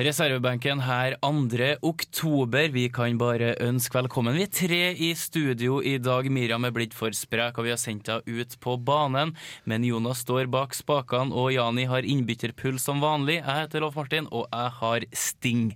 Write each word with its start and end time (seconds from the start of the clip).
Reservebenken 0.00 0.80
her 0.80 1.12
2. 1.20 1.66
oktober. 1.84 2.70
Vi 2.72 2.86
kan 2.88 3.18
bare 3.20 3.50
ønske 3.60 3.98
velkommen. 3.98 4.32
Vi 4.32 4.46
er 4.46 4.52
tre 4.54 4.78
i 4.96 5.10
studio 5.12 5.82
i 5.84 5.98
dag. 6.00 6.24
Miriam 6.32 6.64
er 6.64 6.72
blitt 6.72 6.94
for 6.96 7.12
sprek, 7.12 7.58
og 7.58 7.66
vi 7.66 7.72
har 7.74 7.80
sendt 7.80 8.08
henne 8.08 8.24
ut 8.24 8.56
på 8.64 8.78
banen. 8.80 9.34
Men 9.68 9.84
Jonas 9.84 10.22
står 10.24 10.48
bak 10.48 10.72
spakene, 10.78 11.36
og 11.36 11.50
Jani 11.52 11.84
har 11.90 12.08
innbytterpuls 12.08 12.86
som 12.88 13.02
vanlig. 13.04 13.42
Jeg 13.42 13.58
heter 13.58 13.84
Rolf 13.84 13.98
Martin, 14.00 14.30
og 14.32 14.46
jeg 14.48 14.70
har 14.78 15.04
Sting. 15.12 15.66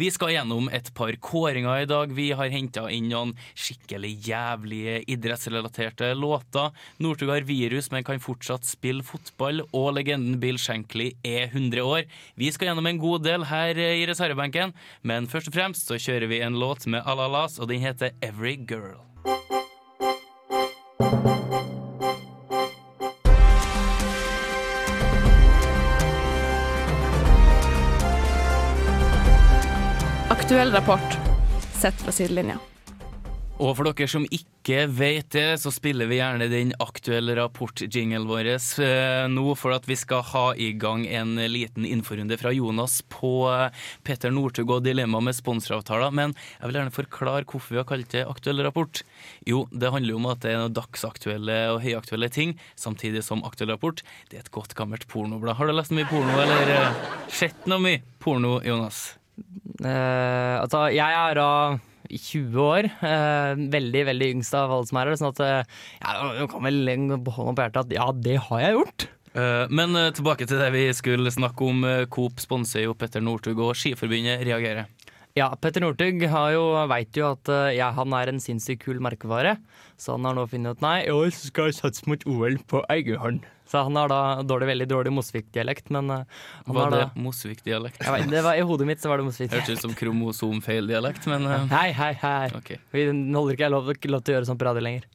Vi 0.00 0.10
skal 0.10 0.34
gjennom 0.34 0.66
et 0.74 0.90
par 0.98 1.14
kåringer 1.22 1.84
i 1.84 1.86
dag. 1.92 2.10
Vi 2.10 2.32
har 2.34 2.50
henta 2.50 2.88
inn 2.90 3.06
noen 3.12 3.36
skikkelig 3.54 4.16
jævlige 4.32 4.98
idrettsrelaterte 5.14 6.10
låter. 6.18 6.74
Northug 6.98 7.30
har 7.36 7.46
virus, 7.46 7.92
men 7.94 8.02
kan 8.08 8.18
fortsatt 8.18 8.66
spille 8.66 9.06
fotball. 9.06 9.62
Og 9.70 9.92
legenden 10.00 10.42
Bill 10.42 10.58
Shankly 10.58 11.12
er 11.22 11.46
100 11.52 11.86
år. 11.86 12.10
Vi 12.34 12.50
skal 12.50 12.72
gjennom 12.72 12.90
en 12.90 13.02
god 13.06 13.28
del 13.30 13.46
her 13.46 13.59
i 13.68 14.06
reservebenken, 14.08 14.72
men 15.02 15.28
først 15.28 15.50
og 15.50 15.54
fremst 15.54 15.90
så 15.90 15.98
kjører 16.00 16.30
vi 16.30 16.40
en 16.40 16.58
låt 16.60 16.86
med 16.86 17.04
Alalas, 17.04 17.58
og 17.60 17.68
den 17.68 17.80
heter 17.84 18.16
Every 18.24 18.56
Girl. 18.56 19.00
Aktuell 30.30 30.72
rapport 30.72 31.18
sett 31.80 31.94
fra 31.94 32.12
sidelinja. 32.12 32.58
Og 33.60 33.74
for 33.76 33.84
dere 33.84 34.08
som 34.08 34.22
ikke 34.32 34.86
vet 34.88 35.34
det, 35.34 35.58
så 35.60 35.68
spiller 35.74 36.08
vi 36.08 36.16
gjerne 36.16 36.46
den 36.48 36.70
aktuelle 36.80 37.34
rapport-jinglen 37.36 38.24
vår 38.28 38.48
eh, 38.54 39.26
nå, 39.28 39.42
for 39.58 39.74
at 39.76 39.84
vi 39.88 39.98
skal 40.00 40.22
ha 40.30 40.44
i 40.56 40.70
gang 40.80 41.02
en 41.04 41.34
liten 41.52 41.84
inforunde 41.84 42.38
fra 42.40 42.54
Jonas 42.56 43.02
på 43.12 43.50
eh, 43.52 43.82
Petter 44.06 44.32
Northug 44.32 44.72
og 44.78 44.86
dilemma 44.86 45.20
med 45.26 45.36
sponsoravtaler. 45.36 46.08
Men 46.16 46.32
jeg 46.54 46.70
vil 46.70 46.78
gjerne 46.80 46.94
forklare 46.94 47.44
hvorfor 47.44 47.76
vi 47.76 47.80
har 47.82 47.88
kalt 47.90 48.16
det 48.16 48.24
aktuell 48.24 48.64
rapport. 48.64 49.02
Jo, 49.44 49.66
det 49.76 49.92
handler 49.92 50.16
om 50.16 50.30
at 50.32 50.40
det 50.46 50.54
er 50.54 50.62
noen 50.62 50.78
dagsaktuelle 50.80 51.60
og 51.74 51.82
høyaktuelle 51.84 52.32
ting, 52.32 52.56
samtidig 52.80 53.26
som 53.28 53.44
aktuell 53.44 53.74
rapport. 53.74 54.00
Det 54.32 54.40
er 54.40 54.46
et 54.46 54.54
godt 54.56 54.72
gammelt 54.78 55.04
pornoblad. 55.12 55.58
Har 55.60 55.68
du 55.68 55.76
lest 55.76 55.92
mye 55.92 56.08
porno, 56.08 56.40
eller 56.46 56.74
eh, 56.78 57.06
sett 57.28 57.68
noe 57.68 57.84
mye 57.90 58.00
porno, 58.24 58.56
Jonas? 58.64 59.10
Uh, 59.80 60.60
altså, 60.60 60.86
jeg 60.92 61.12
er 61.12 61.36
da 61.36 61.52
20 62.18 62.60
år. 62.64 62.90
eh, 63.06 63.54
veldig, 63.76 64.04
veldig 64.10 64.28
yngst 64.36 64.54
av 64.58 64.72
alle 64.74 64.88
som 64.90 64.98
er 65.00 65.10
her. 65.10 65.20
Sånn 65.20 65.32
at 65.34 65.40
eh, 65.46 65.78
ja, 66.02 66.46
kan 66.50 66.66
vel 66.66 66.82
på 67.24 67.34
hånda 67.36 67.54
på 67.54 67.66
hjertet 67.66 67.82
at 67.86 67.96
ja, 67.96 68.10
det 68.26 68.36
har 68.48 68.64
jeg 68.64 68.78
gjort. 68.78 69.06
Eh, 69.30 69.66
Men 69.70 69.94
tilbake 70.16 70.48
til 70.50 70.58
det 70.58 70.70
vi 70.74 70.86
skulle 70.96 71.30
snakke 71.34 71.68
om. 71.70 71.86
Coop 72.10 72.42
sponser 72.42 72.86
jo 72.88 72.96
Petter 72.98 73.22
Northug, 73.24 73.60
og 73.62 73.76
Skiforbundet 73.78 74.42
reagerer. 74.48 74.90
Ja, 75.38 75.46
Petter 75.62 75.84
Northug 75.84 76.24
har 76.26 76.50
jo, 76.56 76.64
veit 76.90 77.14
jo 77.14 77.28
at 77.30 77.48
eh, 77.52 77.76
ja, 77.76 77.92
han 77.94 78.14
er 78.18 78.32
en 78.32 78.40
sinnssykt 78.42 78.82
kul 78.82 78.98
merkevare. 79.02 79.56
Så 80.00 80.16
han 80.16 80.26
har 80.26 80.34
nå 80.34 80.46
funnet 80.50 80.78
ut 80.78 80.82
nei, 80.82 81.04
i 81.06 81.12
år 81.14 81.30
skal 81.34 81.68
jeg 81.70 81.76
satse 81.78 82.08
mot 82.10 82.24
OL 82.26 82.56
på 82.70 82.82
Egeholm. 82.90 83.42
Så 83.70 83.84
han 83.86 83.94
har 83.94 84.10
da 84.10 84.42
dårlig, 84.42 84.66
veldig 84.72 84.88
dårlig 84.90 85.12
Mosvik-dialekt, 85.14 85.92
men 85.94 86.10
eh, 86.10 86.40
han 86.66 86.74
Var 86.74 86.94
det 86.96 87.04
Mosvik-dialekt? 87.22 88.02
I 88.02 88.64
hodet 88.66 88.88
mitt 88.88 89.02
så 89.02 89.12
var 89.12 89.22
det 89.22 89.28
Mosvik. 89.28 89.52
Hørtes 89.54 89.78
ut 89.78 89.84
som 89.86 89.94
kromosomfeil-dialekt, 90.00 91.28
men 91.30 91.46
uh... 91.46 91.68
Hei, 91.70 91.92
hei, 91.94 92.10
hei. 92.24 92.48
OK, 92.58 92.74
Vi 92.90 93.06
holder 93.12 93.54
ikke 93.54 93.70
lov, 93.70 93.92
lov 93.92 94.24
til 94.26 94.34
å 94.34 94.40
gjøre 94.40 94.50
sånn 94.50 94.58
på 94.58 94.66
radio 94.66 94.82
lenger. 94.88 95.06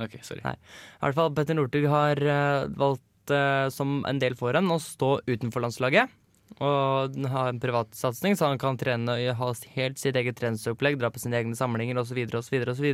ok, 0.00 0.16
sorry. 0.24 0.40
Nei. 0.46 0.56
I 0.96 1.02
hvert 1.04 1.20
fall 1.20 1.34
Petter 1.36 1.58
Northug 1.58 1.90
har 1.92 2.22
uh, 2.24 2.64
valgt, 2.80 3.34
uh, 3.34 3.68
som 3.74 4.00
en 4.08 4.22
del 4.24 4.38
foran, 4.40 4.72
å 4.72 4.80
stå 4.80 5.18
utenfor 5.28 5.66
landslaget. 5.66 6.16
Og 6.56 7.18
ha 7.30 7.44
en 7.50 7.60
privatsatsing, 7.62 8.34
så 8.34 8.48
han 8.48 8.60
kan 8.60 8.78
trene 8.80 9.14
og 9.14 9.36
ha 9.38 9.50
helt 9.76 10.00
sitt 10.00 10.16
eget 10.18 10.38
treningsopplegg, 10.40 10.98
dra 10.98 11.12
på 11.12 11.20
sine 11.22 11.38
egne 11.38 11.58
samlinger 11.58 12.00
osv. 12.00 12.18
osv. 12.40 12.56
osv. 12.72 12.88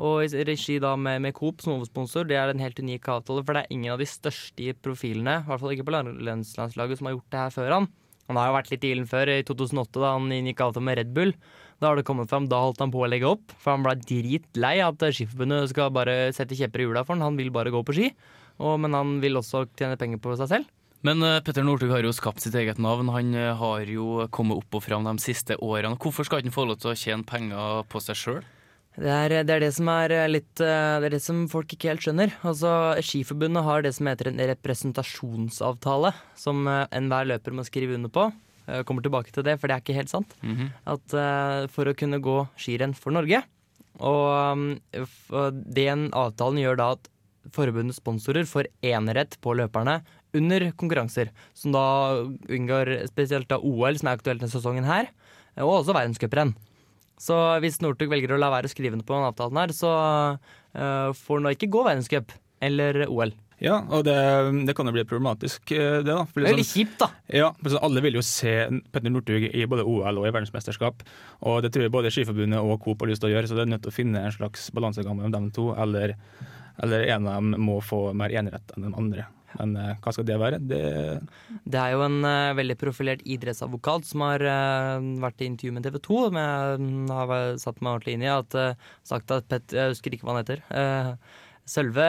Og 0.00 0.22
i 0.24 0.44
regi 0.48 0.78
da 0.80 0.94
med, 0.96 1.20
med 1.20 1.34
Coop 1.36 1.60
som 1.60 1.74
hovedsponsor, 1.74 2.24
det 2.30 2.38
er 2.40 2.52
en 2.52 2.62
helt 2.62 2.78
unik 2.80 3.10
avtale. 3.12 3.42
For 3.44 3.52
det 3.52 3.64
er 3.64 3.74
ingen 3.74 3.92
av 3.92 4.00
de 4.00 4.08
største 4.08 4.76
profilene, 4.80 5.42
i 5.42 5.50
hvert 5.50 5.60
fall 5.60 5.74
ikke 5.74 5.88
på 5.90 5.96
landslaget, 5.98 6.96
som 6.98 7.10
har 7.10 7.18
gjort 7.18 7.34
det 7.34 7.42
her 7.42 7.52
før 7.58 7.76
han. 7.76 7.90
Han 8.30 8.38
har 8.38 8.48
jo 8.48 8.56
vært 8.56 8.70
litt 8.72 8.84
i 8.86 8.92
ilden 8.94 9.10
før, 9.10 9.28
i 9.28 9.44
2008 9.44 10.00
da 10.00 10.14
han 10.14 10.32
inngikk 10.32 10.62
avtale 10.64 10.86
med 10.86 10.96
Red 11.00 11.10
Bull. 11.16 11.34
Da 11.82 11.90
har 11.90 11.98
det 11.98 12.06
kommet 12.08 12.30
fram, 12.30 12.46
da 12.48 12.62
holdt 12.62 12.80
han 12.80 12.92
på 12.94 13.02
å 13.02 13.08
legge 13.10 13.28
opp, 13.28 13.52
for 13.58 13.74
han 13.74 13.84
ble 13.84 13.96
dritlei 13.98 14.76
at 14.80 15.02
Skiforbundet 15.02 15.72
skal 15.74 15.90
bare 15.92 16.30
sette 16.32 16.56
kjepper 16.56 16.84
i 16.84 16.86
hjula 16.86 17.02
for 17.04 17.18
han. 17.18 17.26
Han 17.26 17.40
vil 17.40 17.50
bare 17.52 17.74
gå 17.74 17.82
på 17.84 17.96
ski, 17.98 18.12
og, 18.62 18.78
men 18.84 18.94
han 18.96 19.18
vil 19.20 19.40
også 19.40 19.66
tjene 19.74 19.98
penger 20.00 20.22
på 20.22 20.38
seg 20.38 20.54
selv. 20.54 20.70
Men 21.06 21.22
eh, 21.26 21.40
Petter 21.42 21.64
Northug 21.66 21.90
har 21.90 22.06
jo 22.06 22.14
skapt 22.14 22.42
sitt 22.44 22.54
eget 22.58 22.78
navn. 22.82 23.10
Han 23.14 23.34
eh, 23.34 23.52
har 23.58 23.86
jo 23.90 24.26
kommet 24.34 24.62
opp 24.62 24.78
og 24.78 24.84
fram 24.84 25.06
de 25.08 25.16
siste 25.22 25.56
årene. 25.58 25.98
Hvorfor 25.98 26.26
skal 26.26 26.40
han 26.40 26.50
ikke 26.50 26.60
få 26.60 26.66
lov 26.70 26.78
til 26.82 26.92
å 26.92 26.98
tjene 26.98 27.26
penger 27.26 27.82
på 27.90 28.02
seg 28.04 28.18
sjøl? 28.20 28.42
Det 28.92 29.08
er, 29.08 29.34
det 29.48 29.54
er 29.54 29.62
det 29.64 29.70
som 29.72 29.88
er 29.88 30.12
litt 30.28 30.60
eh, 30.60 31.00
Det 31.00 31.08
er 31.08 31.14
det 31.16 31.22
som 31.24 31.42
folk 31.50 31.74
ikke 31.74 31.90
helt 31.90 32.06
skjønner. 32.06 32.34
Altså, 32.46 32.72
Skiforbundet 33.02 33.66
har 33.66 33.82
det 33.82 33.94
som 33.96 34.10
heter 34.10 34.30
en 34.30 34.42
representasjonsavtale, 34.52 36.12
som 36.38 36.68
enhver 36.68 37.30
løper 37.32 37.56
må 37.56 37.66
skrive 37.66 37.98
under 37.98 38.12
på. 38.12 38.28
Jeg 38.68 38.86
kommer 38.86 39.02
tilbake 39.02 39.32
til 39.34 39.42
det, 39.42 39.56
for 39.58 39.66
det 39.66 39.74
er 39.74 39.82
ikke 39.82 39.96
helt 39.98 40.12
sant. 40.12 40.36
At 40.86 41.16
eh, 41.18 41.66
For 41.74 41.90
å 41.90 41.96
kunne 41.98 42.22
gå 42.22 42.36
skirenn 42.54 42.94
for 42.94 43.14
Norge. 43.16 43.42
Og 43.98 44.78
og 45.34 45.58
den 45.76 46.06
avtalen 46.16 46.62
gjør 46.62 46.78
da 46.78 46.86
at 46.94 47.10
forbundets 47.52 47.98
sponsorer 47.98 48.46
får 48.46 48.68
enerett 48.86 49.34
på 49.42 49.56
løperne 49.58 49.98
under 50.34 50.70
konkurranser, 50.80 51.32
som 51.54 51.74
da 51.74 51.84
unngår 52.48 52.94
spesielt 53.10 53.50
da 53.50 53.60
OL, 53.60 53.98
som 53.98 54.10
er 54.10 54.18
aktuelt 54.18 54.42
denne 54.42 54.52
sesongen 54.52 54.88
her, 54.88 55.10
og 55.60 55.82
også 55.82 55.96
verdenscuprenn. 55.96 56.54
Så 57.22 57.36
hvis 57.62 57.78
Northug 57.84 58.10
velger 58.10 58.34
å 58.34 58.40
la 58.40 58.50
være 58.50 58.66
å 58.66 58.72
skrive 58.72 58.96
under 58.96 59.06
på 59.06 59.14
denne 59.14 59.30
avtalen 59.30 59.60
her, 59.60 59.74
så 59.76 59.92
uh, 60.40 61.12
får 61.14 61.38
han 61.38 61.46
da 61.46 61.54
ikke 61.54 61.70
gå 61.70 61.84
verdenscup 61.86 62.34
eller 62.62 63.04
OL. 63.06 63.34
Ja, 63.62 63.76
og 63.94 64.02
det, 64.08 64.16
det 64.66 64.74
kan 64.74 64.88
jo 64.88 64.94
bli 64.96 65.04
problematisk, 65.06 65.70
eh, 65.70 66.00
det 66.02 66.08
da. 66.08 66.24
For 66.26 66.42
Det 66.42 66.50
er 66.50 66.56
liksom- 66.56 66.58
litt 66.58 66.88
kjipt, 66.90 66.96
da. 66.98 67.08
Ja, 67.30 67.52
sånn, 67.62 67.78
Alle 67.86 68.02
vil 68.02 68.14
jo 68.18 68.22
se 68.26 68.82
Petter 68.90 69.10
Northug 69.10 69.54
i 69.54 69.66
både 69.70 69.84
OL 69.86 70.18
og 70.18 70.26
i 70.26 70.32
verdensmesterskap. 70.34 71.04
Og 71.46 71.62
det 71.62 71.70
tror 71.70 71.86
jeg 71.86 71.92
både 71.94 72.10
Skiforbundet 72.10 72.58
og 72.58 72.80
Coop 72.82 73.00
har 73.00 73.08
lyst 73.12 73.22
til 73.22 73.30
å 73.30 73.34
gjøre, 73.36 73.46
så 73.46 73.54
det 73.54 73.62
er 73.62 73.70
nødt 73.70 73.82
til 73.82 73.92
å 73.92 73.94
finne 73.94 74.18
en 74.18 74.34
slags 74.34 74.70
balansegang 74.74 75.14
mellom 75.14 75.30
dem 75.30 75.50
to. 75.52 75.70
Eller, 75.78 76.16
eller 76.82 77.06
en 77.06 77.28
av 77.28 77.34
dem 77.38 77.54
må 77.62 77.78
få 77.80 78.12
mer 78.12 78.30
enerett 78.30 78.74
enn 78.74 78.82
den 78.82 78.98
andre. 78.98 79.26
Men 79.60 79.76
uh, 79.78 79.92
hva 80.02 80.14
skal 80.14 80.26
det 80.28 80.38
være? 80.40 80.60
Det, 80.62 80.82
Det 81.64 81.80
er 81.80 81.94
jo 81.94 82.04
en 82.06 82.18
uh, 82.24 82.54
veldig 82.58 82.78
profilert 82.80 83.24
idrettsadvokat 83.24 84.08
som 84.08 84.24
har 84.26 84.42
øh, 84.42 85.08
vært 85.22 85.42
i 85.42 85.48
intervju 85.50 85.76
med 85.76 85.86
TV 85.86 85.98
2, 86.02 86.18
som 86.28 86.38
jeg 86.40 86.82
mm, 86.82 87.12
har 87.12 87.32
satt 87.62 87.80
meg 87.80 87.94
ordentlig 87.94 88.16
inn 88.16 88.26
i, 88.26 88.32
at, 88.32 88.56
sagt 89.06 89.34
at 89.34 89.48
Pet, 89.50 89.74
jeg 89.76 89.94
husker 89.94 90.14
ikke 90.14 90.28
hva 90.28 90.36
han 90.36 90.44
heter. 90.44 90.62
Sølve 91.68 92.06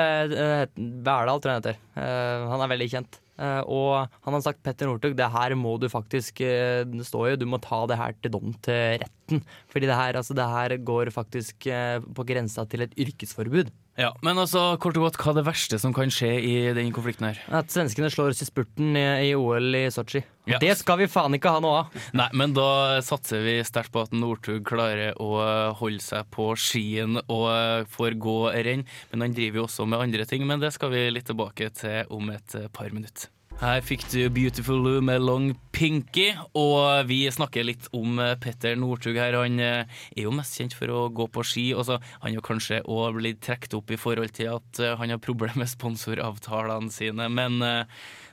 Verdal, 0.74 1.42
tror 1.42 1.52
jeg 1.52 1.59
han 1.59 1.62
heter. 1.62 1.84
Eh, 2.00 2.46
han 2.50 2.64
er 2.64 2.72
veldig 2.72 2.90
kjent. 2.90 3.20
Eh, 3.42 3.62
og 3.66 4.10
han 4.25 4.36
har 4.36 4.44
sagt 4.46 4.62
Petter 4.66 4.90
Northug, 4.90 5.16
det 5.18 5.30
her 5.34 5.56
må 5.58 5.72
du 5.81 5.88
faktisk 5.90 6.44
eh, 6.46 6.84
Det 6.86 7.02
står 7.08 7.40
du 7.42 7.48
må 7.50 7.58
ta 7.64 7.80
det 7.90 7.98
her 7.98 8.14
til 8.22 8.34
dom 8.36 8.54
til 8.66 9.00
retten. 9.02 9.42
Fordi 9.74 9.90
det 9.90 9.98
her, 9.98 10.20
altså, 10.20 10.38
det 10.38 10.50
her 10.50 10.78
går 10.86 11.14
faktisk 11.14 11.70
eh, 11.70 11.98
på 12.02 12.28
grensa 12.30 12.66
til 12.70 12.86
et 12.86 12.94
yrkesforbud. 12.98 13.74
Ja, 14.00 14.09
Men 14.26 14.40
altså, 14.42 14.74
kort 14.81 14.98
og 14.98 15.06
godt, 15.06 15.18
hva 15.22 15.34
er 15.34 15.38
det 15.38 15.45
verste 15.45 15.78
som 15.78 15.94
kan 15.94 16.10
skje 16.10 16.31
i 16.42 16.54
den 16.74 16.90
konflikten 16.95 17.28
her? 17.30 17.42
At 17.54 17.69
svenskene 17.69 18.10
slår 18.10 18.31
oss 18.34 18.42
i 18.42 18.48
spurten 18.48 18.95
i, 18.98 19.04
i 19.30 19.36
OL 19.38 19.78
i 19.78 19.84
Sotsji. 19.94 20.24
Ja. 20.50 20.57
Det 20.60 20.74
skal 20.80 20.98
vi 21.04 21.07
faen 21.12 21.38
ikke 21.38 21.54
ha 21.54 21.62
noe 21.63 21.84
av! 21.84 22.00
Nei, 22.18 22.25
men 22.34 22.56
da 22.57 22.98
satser 23.06 23.45
vi 23.45 23.60
sterkt 23.63 23.94
på 23.94 24.01
at 24.04 24.16
Northug 24.18 24.66
klarer 24.68 25.13
å 25.22 25.30
holde 25.78 26.01
seg 26.04 26.25
på 26.34 26.50
skien 26.60 27.22
og 27.28 27.86
får 27.94 28.18
gå 28.18 28.38
renn. 28.66 28.84
Men 29.13 29.28
han 29.28 29.38
driver 29.38 29.62
jo 29.62 29.68
også 29.69 29.86
med 29.86 30.01
andre 30.07 30.25
ting, 30.28 30.48
men 30.50 30.63
det 30.63 30.74
skal 30.74 30.92
vi 30.95 31.06
litt 31.13 31.30
tilbake 31.30 31.69
til 31.78 32.10
om 32.18 32.34
et 32.34 32.57
par 32.74 32.90
minutter. 32.90 33.30
Her 33.62 33.84
fikk 33.86 34.04
du 34.12 34.22
Beautiful 34.34 34.80
Lou 34.82 35.02
med 35.06 35.22
Long 35.24 35.52
Pinky, 35.76 36.32
og 36.58 37.06
vi 37.08 37.22
snakker 37.32 37.66
litt 37.68 37.86
om 37.96 38.18
eh, 38.20 38.34
Petter 38.42 38.76
Northug 38.80 39.18
her. 39.20 39.38
Han 39.40 39.62
eh, 39.62 40.02
er 40.16 40.26
jo 40.26 40.34
mest 40.36 40.58
kjent 40.60 40.76
for 40.78 40.92
å 40.92 41.06
gå 41.14 41.30
på 41.32 41.46
ski. 41.48 41.66
og 41.78 41.86
så 41.88 42.00
Han 42.24 42.36
har 42.36 42.46
kanskje 42.46 42.82
òg 42.84 43.20
blitt 43.20 43.42
trukket 43.46 43.78
opp 43.78 43.94
i 43.94 44.00
forhold 44.00 44.36
til 44.36 44.52
at 44.56 44.82
eh, 44.84 44.96
han 45.00 45.14
har 45.14 45.22
problemer 45.24 45.64
med 45.64 45.72
sponsoravtalene 45.72 46.92
sine, 46.94 47.30
men 47.32 47.62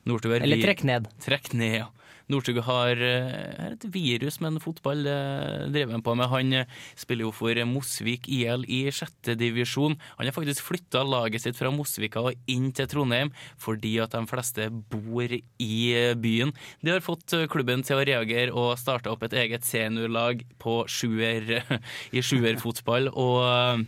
Northug 0.08 0.34
er 0.34 0.46
Eller 0.46 0.64
trekk 0.64 0.86
ned. 0.88 1.10
Trekk 1.22 1.52
ned, 1.54 1.76
ja. 1.82 1.90
Northug 2.30 2.62
har 2.66 3.00
eh, 3.04 3.72
et 3.72 3.86
virus 3.92 4.40
med 4.40 4.54
en 4.54 4.62
fotball 4.62 5.04
driver 5.04 5.90
drevet 5.90 5.96
han 5.96 6.04
på 6.04 6.14
med. 6.18 6.30
Han 6.30 6.52
eh, 6.60 6.78
spiller 6.98 7.26
jo 7.26 7.34
for 7.34 7.58
Mosvik 7.68 8.28
IL 8.30 8.64
i 8.68 8.82
sjette 8.94 9.36
divisjon. 9.38 9.96
Han 10.18 10.28
har 10.28 10.36
faktisk 10.36 10.66
flytta 10.66 11.02
laget 11.06 11.44
sitt 11.44 11.58
fra 11.58 11.72
Mosvika 11.74 12.22
og 12.22 12.50
inn 12.50 12.70
til 12.76 12.88
Trondheim 12.90 13.32
fordi 13.60 13.96
at 14.02 14.14
de 14.14 14.24
fleste 14.30 14.68
bor 14.92 15.30
i 15.30 15.76
eh, 15.94 16.16
byen. 16.18 16.52
De 16.82 16.94
har 16.94 17.04
fått 17.04 17.34
eh, 17.36 17.48
klubben 17.50 17.84
til 17.86 18.00
å 18.00 18.04
reagere 18.06 18.54
og 18.54 18.76
starta 18.80 19.12
opp 19.12 19.24
et 19.26 19.38
eget 19.44 19.66
seniorlag 19.66 20.44
sjuer, 20.90 21.56
i 22.16 22.22
sjuerfotball. 22.24 23.10
Og 23.14 23.40
eh, 23.46 23.86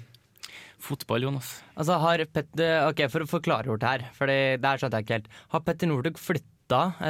fotball, 0.83 1.29
Jonas. 1.29 1.55
Altså 1.77 1.99
har 2.03 2.25
Petter, 2.33 2.89
ok, 2.89 3.05
For 3.13 3.25
å 3.25 3.31
forklare 3.31 3.77
det 3.79 3.93
her, 3.93 4.09
for 4.17 4.31
det 4.31 4.75
skjønte 4.81 4.99
jeg 4.99 5.07
ikke 5.07 5.21
helt. 5.21 5.31
Har 5.55 5.65
Petter 5.67 5.91
Northug 5.91 6.19
flytta 6.21 6.51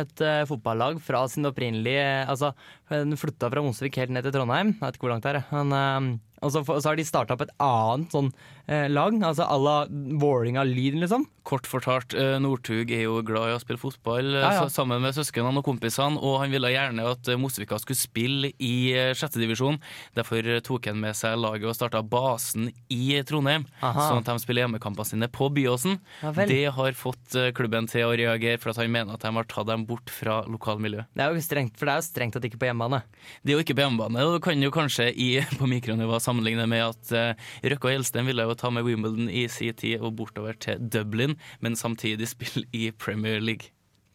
et 0.01 0.23
uh, 0.25 0.43
fotballag 0.49 0.99
fra 1.05 1.23
sin 1.31 1.47
opprinnelige 1.49 2.05
Altså, 2.27 2.53
den 2.91 3.17
flytta 3.19 3.51
fra 3.53 3.63
Mosvik 3.65 3.97
helt 4.01 4.13
ned 4.15 4.27
til 4.27 4.35
Trondheim. 4.35 4.75
Jeg 4.75 4.83
vet 4.83 4.99
ikke 4.99 5.07
hvor 5.07 5.15
langt 5.15 5.27
det 5.27 5.35
er. 5.37 5.45
Men, 5.53 5.73
eh, 5.77 6.32
og 6.43 6.53
så, 6.55 6.63
så 6.67 6.91
har 6.91 6.99
de 6.99 7.07
starta 7.07 7.37
opp 7.37 7.45
et 7.47 7.55
annet 7.63 8.13
sånn 8.15 8.31
eh, 8.67 8.89
lag, 8.91 9.15
altså 9.23 9.47
à 9.47 9.57
la 9.63 9.77
Vålerenga-Lyn, 9.89 11.01
liksom. 11.03 11.27
Kort 11.47 11.67
fortalt, 11.67 12.15
eh, 12.15 12.37
Northug 12.43 12.91
er 12.95 13.05
jo 13.07 13.17
glad 13.27 13.51
i 13.51 13.55
å 13.57 13.61
spille 13.63 13.81
fotball 13.83 14.29
eh, 14.37 14.43
Ja, 14.45 14.53
ja. 14.61 14.67
sammen 14.71 15.03
med 15.03 15.15
søsknene 15.17 15.59
og 15.59 15.67
kompisene, 15.67 16.21
og 16.23 16.41
han 16.43 16.53
ville 16.55 16.71
gjerne 16.71 17.07
at 17.13 17.31
eh, 17.31 17.39
Mosvika 17.41 17.79
skulle 17.83 17.99
spille 17.99 18.53
i 18.63 18.75
eh, 18.95 19.11
sjette 19.19 19.41
divisjon. 19.43 19.81
Derfor 20.19 20.47
tok 20.67 20.87
han 20.91 21.01
med 21.03 21.19
seg 21.19 21.39
laget 21.41 21.67
og 21.71 21.77
starta 21.79 22.03
basen 22.03 22.71
i 22.93 23.17
Trondheim, 23.27 23.67
Aha. 23.83 24.09
sånn 24.11 24.23
at 24.23 24.31
de 24.31 24.45
spiller 24.45 24.67
hjemmekampene 24.67 25.09
sine 25.09 25.31
på 25.33 25.51
Byåsen. 25.55 25.99
Ja. 26.23 26.35
Det 26.37 26.63
har 26.77 26.99
fått 26.99 27.37
klubben 27.57 27.89
til 27.91 28.07
å 28.07 28.15
reagere, 28.19 28.59
for 28.63 28.73
at 28.73 28.83
han 28.83 28.93
mener 28.93 29.17
at 29.17 29.25
de 29.27 29.33
har 29.35 29.49
tatt 29.51 29.71
dem 29.71 29.87
bort 29.89 30.11
fra 30.13 30.41
lokalmiljøet. 30.51 31.11
Det 31.17 31.25
er 31.27 31.35
jo 31.35 31.43
strengt, 31.45 31.75
for 31.79 31.89
det 31.89 31.97
er 31.97 32.03
jo 32.03 32.07
strengt 32.07 32.39
at 32.39 32.47
ikke 32.47 32.59
er 32.61 32.63
på 32.65 32.71
hjemmebane. 32.71 33.03
Det 33.43 33.53
er 33.53 33.59
jo 33.59 33.65
ikke 33.65 33.77
på 33.79 33.85
hjemmebane, 33.87 34.27
og 34.27 34.37
du 34.37 34.43
kan 34.45 34.63
jo 34.63 34.71
kanskje 34.75 35.11
i, 35.13 35.31
på 35.59 35.69
mikronivå 35.71 36.21
sammenligne 36.33 36.67
med 36.71 36.83
at 36.89 37.13
uh, 37.15 37.53
Røkke 37.63 37.91
og 37.91 37.95
Gjelsten 37.95 38.27
ville 38.29 38.49
jo 38.49 38.57
ta 38.59 38.73
med 38.73 38.89
Wimbledon 38.89 39.31
i 39.31 39.45
sin 39.53 39.77
tid 39.79 40.03
og 40.03 40.17
bortover 40.19 40.59
til 40.59 40.81
Dublin, 40.83 41.37
men 41.61 41.79
samtidig 41.79 42.33
spille 42.33 42.67
i 42.73 42.91
Premier 42.91 43.39
League. 43.39 43.71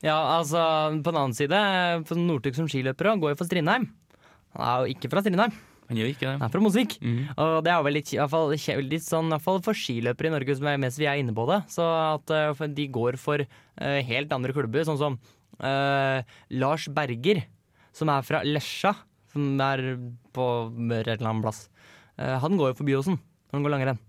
Ja, 0.05 0.17
altså, 0.37 0.59
på 1.01 1.09
den 1.09 1.17
annen 1.17 1.37
side, 1.37 1.61
Northug 2.19 2.57
som 2.57 2.67
skiløper 2.69 3.15
går 3.17 3.33
jo 3.33 3.39
for 3.39 3.49
Strindheim. 3.49 3.87
Han 4.57 4.67
er 4.67 4.83
jo 4.83 4.93
ikke 4.93 5.09
fra 5.11 5.23
Strindheim, 5.23 5.55
Han 5.87 5.97
gjør 5.97 6.11
ikke 6.11 6.25
det. 6.25 6.33
han 6.35 6.45
er 6.45 6.51
fra 6.53 6.61
Mosvik. 6.61 6.97
Mm. 7.01 7.19
Og 7.33 7.63
det 7.65 7.71
er 7.71 7.77
jo 7.77 7.87
vel 7.87 7.95
litt, 7.97 8.11
i 8.13 8.19
hvert 8.19 8.33
fall, 8.33 8.53
litt 8.91 9.05
sånn, 9.05 9.29
i 9.29 9.35
hvert 9.35 9.45
fall 9.45 9.61
for 9.65 9.77
skiløpere 9.77 10.29
i 10.29 10.33
Norge 10.35 10.57
som 10.59 10.69
er, 10.69 10.79
mens 10.83 10.99
vi 10.99 11.07
er 11.07 11.21
inne 11.21 11.35
på 11.37 11.47
det. 11.49 11.61
Så 11.71 11.85
at 11.87 12.33
eh, 12.35 12.63
de 12.77 12.87
går 12.93 13.17
for 13.21 13.41
eh, 13.41 13.99
helt 14.09 14.33
andre 14.35 14.53
klubber, 14.55 14.85
sånn 14.85 14.99
som 14.99 15.17
uh, 15.63 16.19
Lars 16.53 16.89
Berger, 16.93 17.45
som 17.95 18.11
er 18.13 18.25
fra 18.27 18.43
Lesja, 18.45 18.93
som 19.33 19.61
er 19.63 19.85
på 20.35 20.45
Møre 20.75 21.15
et 21.15 21.21
eller 21.21 21.31
annet 21.31 21.47
plass. 21.47 21.65
Eh, 22.17 22.37
han 22.43 22.59
går 22.59 22.73
jo 22.73 22.77
for 22.81 22.89
Byåsen 22.89 23.17
når 23.17 23.57
han 23.57 23.65
går 23.65 23.75
langrenn. 23.75 24.03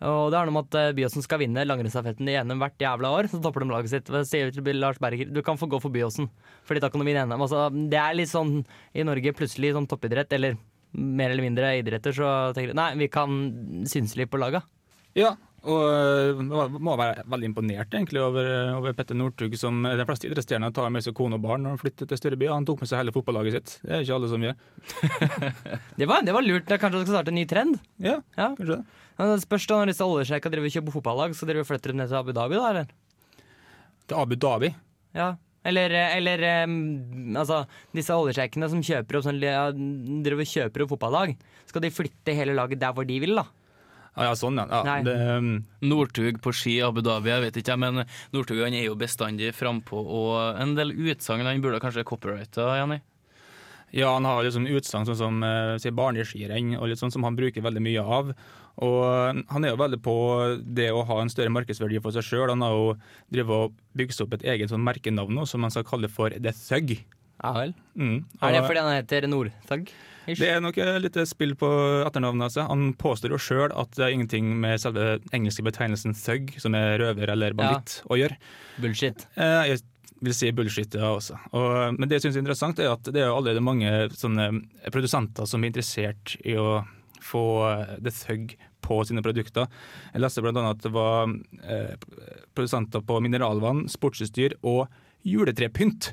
Og 0.00 0.30
det 0.32 0.38
er 0.38 0.48
noe 0.48 0.56
med 0.56 0.68
at 0.70 0.78
eh, 0.80 0.94
Byåsen 0.96 1.24
skal 1.24 1.42
vinne 1.42 1.66
langrennsstafetten 1.66 2.28
i 2.32 2.38
NM 2.40 2.62
hvert 2.62 2.80
jævla 2.80 3.12
år. 3.18 3.28
Så 3.28 3.42
topper 3.44 3.64
de 3.64 3.72
laget 3.72 3.92
sitt. 3.92 4.08
Så 4.08 4.22
sier 4.28 4.54
til 4.54 4.80
Lars 4.80 5.00
Berger 5.02 5.28
du 5.28 5.42
kan 5.44 5.60
få 5.60 5.68
gå 5.68 5.80
for 5.82 5.92
Byåsen, 5.92 6.30
Fordi 6.64 6.80
da 6.80 6.88
kan 6.88 7.02
du 7.02 7.08
vinne 7.08 7.26
NM. 7.28 7.44
Altså, 7.44 7.68
det 7.70 8.00
er 8.00 8.16
litt 8.16 8.32
sånn 8.32 8.62
i 8.94 9.04
Norge 9.04 9.36
plutselig 9.36 9.74
sånn 9.76 9.88
toppidrett, 9.90 10.32
eller 10.38 10.56
mer 10.90 11.30
eller 11.30 11.44
mindre 11.44 11.74
idretter, 11.78 12.14
så 12.16 12.28
tenker 12.54 12.72
de 12.72 12.78
nei, 12.80 12.88
vi 12.98 13.06
kan 13.12 13.36
synse 13.86 14.18
litt 14.18 14.30
på 14.32 14.40
laga. 14.42 14.64
Ja, 15.14 15.34
og 15.62 15.82
øh, 15.84 16.38
må- 16.46 16.68
må 16.80 16.94
være 16.96 17.24
veldig 17.28 17.48
imponert 17.50 17.92
egentlig 17.92 18.20
over, 18.24 18.46
over 18.78 18.94
Petter 18.96 19.14
Northug, 19.18 19.56
som 19.60 19.82
de 19.84 20.06
fleste 20.08 20.28
idrettsstjerner 20.30 20.72
tar 20.72 20.88
med 20.94 21.04
seg 21.04 21.14
kone 21.18 21.36
og 21.36 21.42
barn 21.44 21.66
når 21.66 21.76
de 21.76 21.82
flytter 21.82 22.08
til 22.08 22.20
større 22.20 22.38
byer. 22.40 22.54
Han 22.54 22.64
tok 22.68 22.80
med 22.80 22.88
seg 22.88 23.02
hele 23.02 23.12
fotballaget 23.12 23.58
sitt. 23.58 23.74
Det 23.84 23.92
er 23.98 24.06
ikke 24.06 24.16
alle 24.16 24.30
som 24.32 24.46
gjør. 24.46 24.56
Det 26.00 26.08
var, 26.08 26.22
det 26.24 26.32
var 26.32 26.42
lurt. 26.46 26.64
Det 26.70 26.80
Kanskje 26.80 27.02
det 27.02 27.06
skal 27.08 27.16
starte 27.18 27.32
en 27.34 27.38
ny 27.40 27.44
trend? 27.50 27.76
Ja, 28.00 28.16
Ja. 28.38 28.48
kanskje 28.56 28.78
det. 28.78 28.84
Men 29.20 29.34
det 29.34 29.42
spørs 29.44 29.66
da 29.68 29.76
når 29.82 29.90
disse 29.92 30.06
oljesjeika 30.08 30.48
driver 30.54 30.72
kjøper 30.72 30.94
fotballag, 30.96 31.34
så 31.36 31.44
dere 31.50 31.64
flytter 31.68 31.92
dem 31.92 31.98
ned 32.00 32.08
til 32.08 32.16
Abu 32.16 32.32
Dhabi, 32.32 32.56
da, 32.56 32.70
eller? 32.72 32.86
Til 34.08 34.16
Abu 34.16 34.34
Dhabi. 34.40 34.70
Ja. 35.14 35.34
Eller, 35.68 35.92
eller 36.16 36.40
um, 36.64 37.36
altså, 37.36 37.66
disse 37.92 38.16
oljesjeikene 38.16 38.70
som 38.72 38.80
kjøper 38.80 39.18
opp 39.18 39.26
sånn, 39.26 39.42
driver 40.24 40.48
kjøper 40.48 40.86
opp 40.86 40.94
fotballag, 40.94 41.34
skal 41.68 41.84
de 41.84 41.90
flytte 41.92 42.32
hele 42.32 42.54
laget 42.56 42.80
der 42.80 42.94
hvor 42.96 43.04
de 43.04 43.18
vil, 43.20 43.36
da? 43.36 43.44
Ah, 44.16 44.26
ja, 44.26 44.32
sånn, 44.36 44.58
ja. 44.58 44.80
ja 44.84 44.96
det, 45.06 45.14
um, 45.38 45.52
Northug 45.86 46.40
på 46.42 46.52
ski 46.56 46.78
i 46.80 46.82
Abu 46.82 46.98
Dhabi, 47.06 47.30
jeg 47.30 47.44
vet 47.46 47.60
ikke, 47.62 47.76
men 47.78 48.02
Northug 48.34 48.64
han 48.64 48.74
er 48.74 48.88
jo 48.88 48.98
bestandig 48.98 49.52
frampå, 49.54 50.00
og 50.02 50.58
en 50.60 50.74
del 50.78 50.90
utsagn 50.94 51.46
han 51.46 51.62
burde 51.62 51.82
kanskje 51.82 52.06
copyrighta, 52.08 52.72
Jenny? 52.80 52.98
ja, 53.90 54.12
han 54.12 54.26
har 54.26 54.44
liksom 54.46 54.68
utsagn 54.70 55.06
sånn 55.08 55.18
som 55.18 55.42
uh, 55.42 55.92
barneskirenn, 55.94 56.76
og 56.78 56.90
litt 56.90 57.00
sånn 57.00 57.12
som 57.14 57.26
han 57.26 57.38
bruker 57.38 57.64
veldig 57.64 57.82
mye 57.82 58.02
av. 58.02 58.34
Og 58.80 59.00
øh, 59.04 59.40
han 59.50 59.64
er 59.66 59.74
jo 59.74 59.80
veldig 59.80 59.98
på 60.00 60.14
det 60.62 60.86
å 60.94 61.02
ha 61.04 61.16
en 61.20 61.28
større 61.28 61.52
markedsverdi 61.52 61.98
for 62.00 62.14
seg 62.14 62.24
sjøl. 62.24 62.52
Han 62.52 62.62
har 62.64 62.72
jo 62.72 62.94
drevet 63.34 63.66
og 63.66 63.74
bygd 63.98 64.22
opp 64.24 64.36
et 64.38 64.46
eget 64.54 64.72
sånn 64.72 64.86
merkenavn 64.86 65.36
nå, 65.36 65.44
som 65.44 65.66
han 65.66 65.74
skal 65.74 65.84
kalle 65.84 66.08
for 66.08 66.32
The 66.32 66.54
Thug. 66.56 66.94
Ja 67.40 67.52
vel. 67.56 67.74
Mm. 67.96 68.16
Er 68.44 68.52
det 68.54 68.62
fordi 68.66 68.80
han 68.84 68.96
heter 68.98 69.26
Northug? 69.30 69.92
Det 70.30 70.46
er 70.46 70.60
nok 70.62 70.76
et 70.78 71.00
lite 71.02 71.24
spill 71.26 71.54
på 71.58 71.68
etternavnet 72.04 72.44
Altså. 72.50 72.66
Han 72.68 72.92
påstår 73.00 73.32
jo 73.34 73.38
sjøl 73.40 73.72
at 73.72 73.94
det 73.96 74.04
er 74.06 74.12
ingenting 74.14 74.52
med 74.60 74.78
selve 74.82 75.16
engelske 75.34 75.64
betegnelsen 75.66 76.14
thug, 76.14 76.52
som 76.60 76.76
er 76.78 76.98
røver 77.00 77.32
eller 77.32 77.56
banditt, 77.56 78.02
å 78.06 78.18
gjøre. 78.20 78.36
Bullshit. 78.82 79.24
Eh, 79.40 79.72
Jeg 79.72 79.80
vil 80.20 80.36
si 80.36 80.50
bullshit 80.52 80.94
ja, 80.94 81.14
også. 81.16 81.38
Og, 81.56 81.96
men 81.96 82.06
det 82.08 82.18
jeg 82.18 82.28
syns 82.28 82.36
er 82.38 82.44
interessant, 82.44 82.78
er 82.84 82.92
at 82.92 83.08
det 83.08 83.24
er 83.24 83.32
allerede 83.32 83.64
mange 83.64 83.90
sånne 84.12 84.50
produsenter 84.92 85.48
som 85.48 85.64
er 85.64 85.72
interessert 85.72 86.36
i 86.44 86.54
å 86.60 86.82
få 87.24 87.44
eh, 87.70 87.96
The 88.04 88.12
Thug 88.20 88.54
på 88.84 89.00
sine 89.08 89.24
produkter. 89.24 89.66
Jeg 90.12 90.22
leste 90.22 90.44
bl.a. 90.44 90.66
at 90.70 90.84
det 90.84 90.92
var 90.92 91.32
eh, 91.64 91.96
produsenter 92.56 93.02
på 93.06 93.18
mineralvann, 93.24 93.86
sportsutstyr 93.92 94.58
og 94.60 94.86
juletrepynt. 95.26 96.12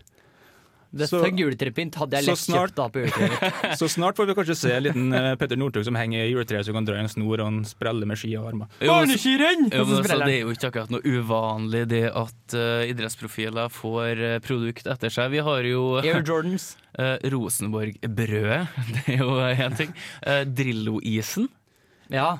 Så- 1.12 1.19
juletrepynt 1.36 1.95
hadde 2.00 2.18
jeg 2.19 2.25
lett 2.30 2.39
snart- 2.39 2.72
kjøpt 2.72 2.75
da 2.80 2.86
på 2.89 3.01
juletreet. 3.04 3.78
Så 3.80 3.89
snart 3.92 4.16
får 4.16 4.30
vi 4.30 4.36
kanskje 4.38 4.56
se 4.56 4.72
en 4.78 4.84
liten 4.86 5.10
uh, 5.13 5.36
Petter 5.36 5.60
Northug 5.60 5.84
som 5.86 5.95
henger 6.00 6.24
i 6.24 6.31
juletreet 6.31 6.66
som 6.66 6.74
kan 6.78 6.88
dra 6.88 6.95
i 6.95 7.04
en 7.04 7.12
snor 7.12 7.42
og 7.42 7.45
han 7.50 7.60
spreller 7.68 8.07
med 8.07 8.18
ski 8.22 8.31
og 8.39 8.48
armer. 8.54 8.72
Jo! 8.80 8.95
Det 9.07 10.36
er 10.38 10.42
jo 10.42 10.54
ikke 10.56 10.69
akkurat 10.72 10.94
noe 10.95 11.04
uvanlig 11.04 11.84
det 11.92 12.04
at 12.12 12.56
uh, 12.57 12.88
idrettsprofiler 12.88 13.69
får 13.74 14.24
uh, 14.24 14.39
produkt 14.45 14.88
etter 14.88 15.13
seg. 15.13 15.31
Vi 15.36 15.44
har 15.44 15.68
jo 15.68 15.84
Air 16.01 16.24
Jordans. 16.24 16.69
uh, 16.98 17.18
Rosenborg-brødet, 17.33 18.68
det 18.95 19.04
er 19.16 19.22
jo 19.22 19.36
én 19.44 19.75
ting. 19.78 19.92
Uh, 20.25 20.44
Drillo-isen. 20.48 21.50
Ja. 22.13 22.38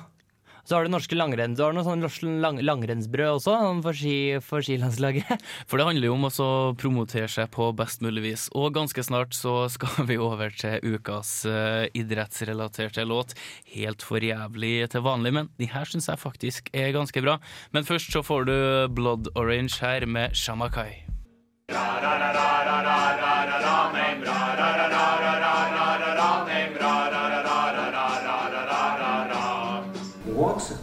Så 0.68 0.76
har 0.76 0.84
du 0.84 0.92
norske 0.92 1.16
langrenn. 1.16 1.54
Du 1.56 1.62
har 1.64 1.72
noe 1.72 1.86
sånn 1.86 2.02
lang, 2.42 2.58
langrennsbrød 2.60 3.38
også, 3.38 3.54
for, 3.86 3.96
ski, 3.96 4.16
for 4.44 4.64
skilandslaget. 4.64 5.40
For 5.68 5.80
det 5.80 5.86
handler 5.88 6.10
jo 6.10 6.16
om 6.18 6.26
å 6.28 6.50
promotere 6.76 7.30
seg 7.32 7.48
på 7.54 7.70
best 7.76 8.04
mulig 8.04 8.26
vis. 8.26 8.44
Og 8.52 8.74
ganske 8.76 9.00
snart 9.06 9.32
så 9.36 9.62
skal 9.72 10.04
vi 10.10 10.18
over 10.20 10.52
til 10.52 10.76
ukas 10.84 11.32
uh, 11.48 11.88
idrettsrelaterte 11.96 13.06
låt. 13.08 13.32
Helt 13.72 14.04
for 14.04 14.20
jævlig 14.20 14.90
til 14.92 15.06
vanlig, 15.08 15.32
men 15.38 15.48
de 15.56 15.70
her 15.72 15.88
syns 15.88 16.10
jeg 16.12 16.20
faktisk 16.20 16.68
er 16.76 16.92
ganske 16.96 17.24
bra. 17.24 17.38
Men 17.72 17.88
først 17.88 18.12
så 18.12 18.24
får 18.26 18.48
du 18.50 18.56
Blood 18.92 19.32
Orange 19.40 19.80
her 19.80 20.04
med 20.04 20.36
Shamakai. 20.36 21.08
What 21.68 22.47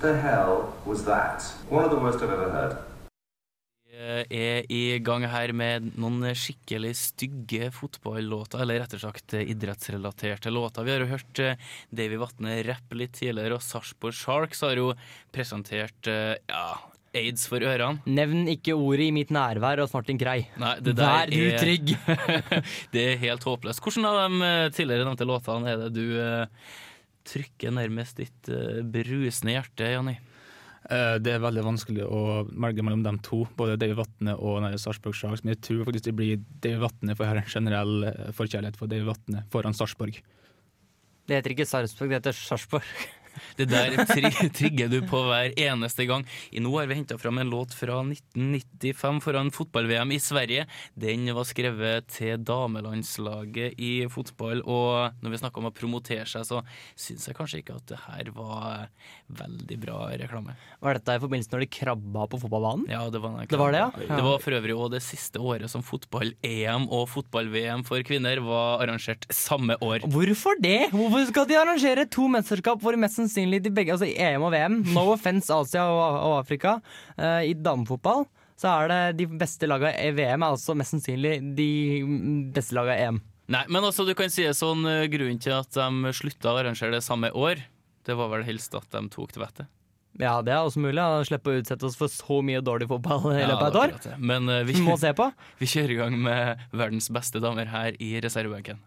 the 0.06 0.14
hell 0.22 0.74
was 0.86 1.04
that? 1.06 1.42
One 1.70 1.84
of 1.86 1.92
the 1.92 1.98
worst 1.98 2.22
I've 2.22 2.34
ever 2.34 2.50
heard. 2.52 2.76
Er 3.96 4.66
i 4.70 5.00
gang 5.00 5.24
her 5.32 5.54
med 5.56 5.86
noen 5.96 6.26
skikkelig 6.36 6.92
stygge 7.00 7.70
fotballåter, 7.74 8.60
eller 8.62 8.82
rettere 8.84 9.00
sagt 9.00 9.32
slett 9.32 9.54
idrettsrelaterte 9.54 10.52
låter. 10.52 10.84
Vi 10.84 10.92
har 10.92 11.06
jo 11.06 11.08
hørt 11.14 11.40
eh, 11.40 11.56
Davy 11.96 12.20
Vatne 12.20 12.58
rappe 12.68 12.98
litt 13.00 13.16
tidligere, 13.16 13.56
og 13.56 13.64
Sarpsborg 13.64 14.18
Sharks 14.20 14.62
har 14.68 14.76
jo 14.82 14.90
presentert 15.34 16.10
eh, 16.12 16.36
ja, 16.52 16.66
aids 17.16 17.48
for 17.48 17.64
ørene. 17.64 18.04
Nevn 18.06 18.50
ikke 18.52 18.76
ordet 18.76 19.08
i 19.08 19.16
mitt 19.16 19.32
nærvær 19.34 19.86
og 19.86 19.94
snart 19.94 20.12
din 20.12 20.20
grei. 20.20 20.42
Nei, 20.60 20.76
det 20.84 20.98
der 21.00 21.14
Vær 21.16 21.32
du 21.32 21.40
er- 21.48 21.64
trygg! 21.64 21.96
det 22.98 23.08
er 23.14 23.24
helt 23.24 23.48
håpløst. 23.48 23.80
Hvordan 23.82 24.12
av 24.12 24.20
de 24.26 24.50
eh, 24.52 24.66
tidligere 24.76 25.08
nevnte 25.08 25.30
låtene 25.32 25.72
er 25.72 25.86
det 25.88 25.94
du 25.96 26.20
eh, 26.20 26.68
trykker 27.25 27.74
nærmest 27.75 28.22
ditt 28.22 28.50
eh, 28.53 28.82
brusende 28.86 29.55
hjerte, 29.58 29.89
Jonny? 29.96 30.15
Eh, 30.89 31.17
Det 31.20 31.34
er 31.34 31.41
veldig 31.44 31.63
vanskelig 31.65 32.05
å 32.05 32.46
velge 32.51 32.86
mellom 32.86 33.03
dem 33.05 33.17
to, 33.25 33.44
både 33.58 33.77
Davy 33.82 33.98
Vatne 33.98 34.36
og 34.38 34.65
Sarpsborg 34.82 35.17
Sharks. 35.17 35.44
Men 35.44 35.55
jeg 35.55 35.63
tror 35.65 35.86
faktisk 35.89 36.10
det 36.12 36.15
blir 36.20 36.41
Davy 36.62 36.79
Vatne, 36.84 37.15
for 37.15 37.25
jeg 37.25 37.34
har 37.34 37.41
en 37.41 37.53
generell 37.58 38.10
eh, 38.12 38.32
forkjærlighet 38.38 38.77
for 38.79 38.91
Davy 38.91 39.08
Vatne 39.10 39.46
foran 39.53 39.77
Sarpsborg. 39.77 40.22
Det 41.25 41.39
heter 41.39 41.55
ikke 41.55 41.65
Sarpsborg, 41.65 42.12
det 42.13 42.20
heter 42.22 42.38
Sarpsborg. 42.38 42.89
Det 43.58 43.68
der 43.72 43.96
tri 44.10 44.32
trigger 44.56 44.92
du 44.92 45.00
på 45.08 45.22
hver 45.27 45.54
eneste 45.60 46.08
gang. 46.10 46.25
I 46.56 46.62
nå 46.63 46.72
har 46.77 46.89
vi 46.89 46.98
henta 47.00 47.18
fram 47.22 47.39
en 47.42 47.51
låt 47.51 47.74
fra 47.77 48.01
1995 48.04 49.22
foran 49.24 49.51
fotball-VM 49.56 50.13
i 50.15 50.20
Sverige. 50.22 50.65
Den 50.96 51.27
var 51.36 51.48
skrevet 51.48 52.08
til 52.15 52.42
damelandslaget 52.46 53.80
i 53.82 53.94
fotball, 54.12 54.62
og 54.65 55.15
når 55.24 55.34
vi 55.36 55.42
snakker 55.42 55.63
om 55.63 55.70
å 55.70 55.74
promotere 55.75 56.27
seg, 56.30 56.46
så 56.48 56.62
syns 57.00 57.27
jeg 57.30 57.38
kanskje 57.38 57.62
ikke 57.62 57.77
at 57.80 57.88
det 57.92 58.01
her 58.06 58.32
var 58.36 58.88
veldig 59.36 59.77
bra 59.82 60.00
reklame. 60.20 60.56
Var 60.84 61.00
dette 61.00 61.18
i 61.18 61.24
forbindelse 61.24 61.54
når 61.54 61.65
de 61.65 61.70
krabba 61.80 62.27
på 62.32 62.39
fotballbanen? 62.44 62.88
Ja, 62.92 63.04
det 63.12 63.22
var, 63.24 63.39
Det 63.50 63.60
var 63.60 63.75
det, 63.75 63.84
ja? 63.84 63.89
Det 64.15 64.22
var 64.25 64.42
for 64.44 64.58
øvrig 64.58 64.75
òg 64.75 64.92
det 64.96 65.04
siste 65.06 65.42
året 65.42 65.72
som 65.72 65.84
fotball-EM 65.86 66.88
og 66.94 67.08
fotball-VM 67.13 67.86
for 67.88 68.04
kvinner 68.06 68.42
var 68.46 68.84
arrangert 68.86 69.25
samme 69.34 69.77
år. 69.82 70.06
Hvorfor 70.12 70.60
det? 70.62 70.89
Hvorfor 70.94 71.25
skal 71.32 71.50
de 71.50 71.58
arrangere 71.60 72.06
to 72.12 72.27
mesterskap 72.32 72.82
hvor 72.84 72.98
mest 73.00 73.20
sannsynlig 73.25 73.62
de 73.65 73.74
begge, 73.75 73.94
altså 73.96 74.08
EM 74.08 74.46
og 74.46 74.53
VM, 74.53 74.79
no 74.96 75.10
offense 75.13 75.53
Asia 75.53 75.86
og, 75.89 76.01
og 76.22 76.39
Afrika, 76.39 76.77
uh, 77.20 77.41
i 77.44 77.53
damefotball, 77.58 78.25
så 78.55 78.72
er 78.72 78.91
det 78.91 79.00
de 79.20 79.29
beste 79.41 79.67
lagene 79.67 79.94
i 80.00 80.12
VM 80.15 80.46
er 80.46 80.55
altså 80.55 80.75
mest 80.77 80.96
sannsynlig 80.96 81.38
de 81.58 81.72
beste 82.55 82.77
lagene 82.77 82.98
i 82.98 83.08
EM. 83.10 83.24
Nei, 83.51 83.62
men 83.70 83.86
altså, 83.86 84.08
du 84.08 84.15
kan 84.17 84.32
si 84.34 84.46
det 84.46 84.55
sånn, 84.58 84.86
eh, 84.89 85.05
grunnen 85.12 85.38
til 85.41 85.53
at 85.53 85.70
de 85.75 86.13
slutta 86.17 86.50
å 86.50 86.60
arrangere 86.63 86.96
det 86.96 87.03
samme 87.05 87.29
år, 87.29 87.62
det 88.05 88.15
var 88.17 88.32
vel 88.32 88.46
helst 88.48 88.74
at 88.77 88.88
de 88.94 89.03
tok 89.13 89.36
til 89.36 89.44
vettet. 89.44 89.70
Ja, 90.15 90.39
det 90.46 90.53
er 90.55 90.63
også 90.63 90.79
mulig. 90.79 91.01
Å 91.01 91.25
slippe 91.27 91.51
å 91.51 91.60
utsette 91.60 91.86
oss 91.88 91.98
for 92.00 92.12
så 92.12 92.39
mye 92.46 92.62
dårlig 92.63 92.88
fotball 92.88 93.27
i 93.34 93.44
løpet 93.44 93.65
av 93.65 93.67
et 93.67 93.79
år. 93.82 93.96
det. 94.05 94.15
Men 94.24 94.48
uh, 94.48 94.62
vi, 94.63 94.77
vi, 94.77 94.84
må 94.86 94.96
se 95.00 95.12
på. 95.17 95.27
vi 95.62 95.67
kjører 95.67 95.91
i 95.91 95.98
gang 96.00 96.15
med 96.24 96.67
verdens 96.72 97.10
beste 97.13 97.41
damer 97.44 97.67
her 97.74 97.98
i 98.00 98.13
reservebenken. 98.24 98.79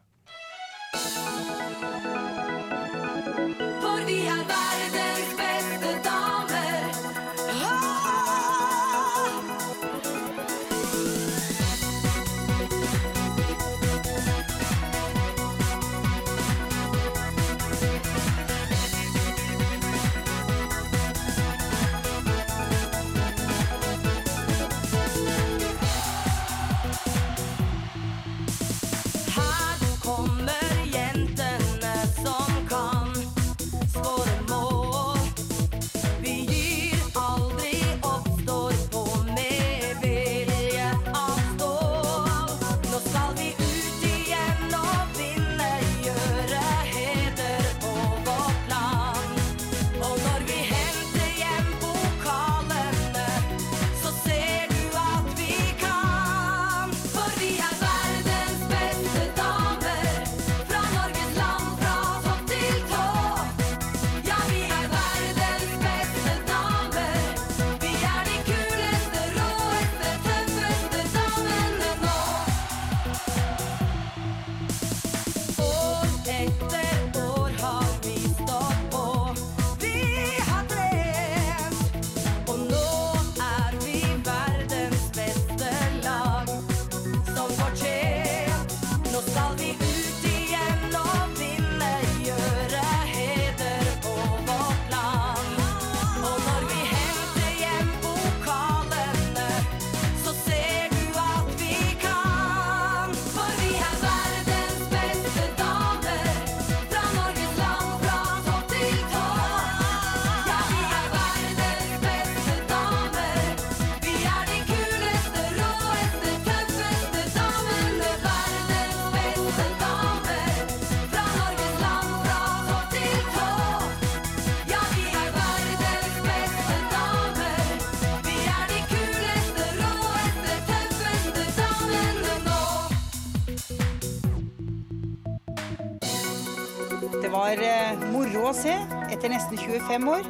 Nesten 139.38 139.58
25 139.58 140.08
år, 140.08 140.24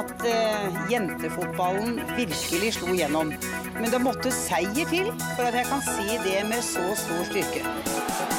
at 0.00 0.12
uh, 0.24 0.92
jentefotballen 0.92 2.00
virkelig 2.16 2.72
slo 2.78 2.94
gjennom. 2.96 3.34
Men 3.76 3.90
det 3.92 4.00
måtte 4.00 4.32
seier 4.32 4.88
til 4.88 5.12
for 5.36 5.44
at 5.44 5.60
jeg 5.60 5.68
kan 5.68 5.84
si 5.84 6.16
det 6.24 6.40
med 6.48 6.64
så 6.64 6.88
stor 6.96 7.28
styrke. 7.28 8.35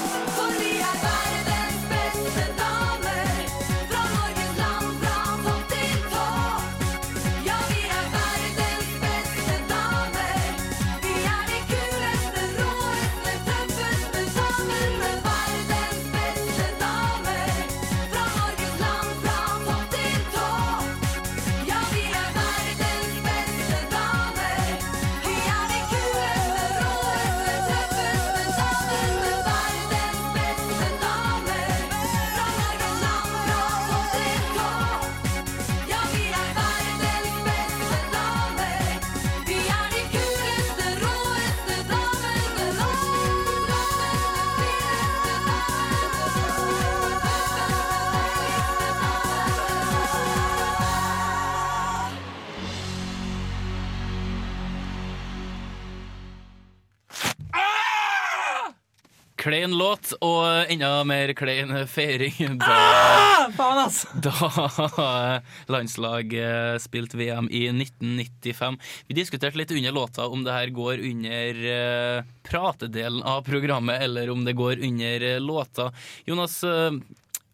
Og 60.26 60.72
enda 60.72 61.04
mer 61.08 61.32
klein 61.38 61.72
feiring 61.90 62.58
da, 62.62 62.70
Ah, 62.78 63.50
faen, 63.56 63.82
ass! 63.84 64.00
da 64.24 65.42
landslaget 65.72 66.82
spilte 66.84 67.20
VM 67.20 67.50
i 67.52 67.66
1995. 67.72 68.80
Vi 69.08 69.18
diskuterte 69.18 69.60
litt 69.60 69.72
under 69.76 69.96
låta 69.96 70.28
om 70.28 70.44
det 70.46 70.56
her 70.56 70.72
går 70.76 71.04
under 71.12 71.62
eh, 71.74 72.24
pratedelen 72.48 73.22
av 73.24 73.44
programmet, 73.48 74.02
eller 74.08 74.30
om 74.34 74.44
det 74.48 74.56
går 74.58 74.82
under 74.88 75.28
eh, 75.34 75.40
låta. 75.44 75.92
Jonas, 76.26 76.64
eh, 76.64 76.92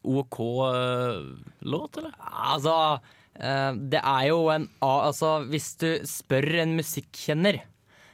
OK 0.04 0.40
låt, 1.64 1.98
eller? 1.98 2.12
Altså, 2.20 3.00
det 3.34 4.02
er 4.04 4.26
jo 4.28 4.42
en 4.54 4.66
A 4.84 4.90
Altså, 5.08 5.30
hvis 5.50 5.72
du 5.82 5.88
spør 6.06 6.46
en 6.62 6.76
musikkjenner 6.78 7.62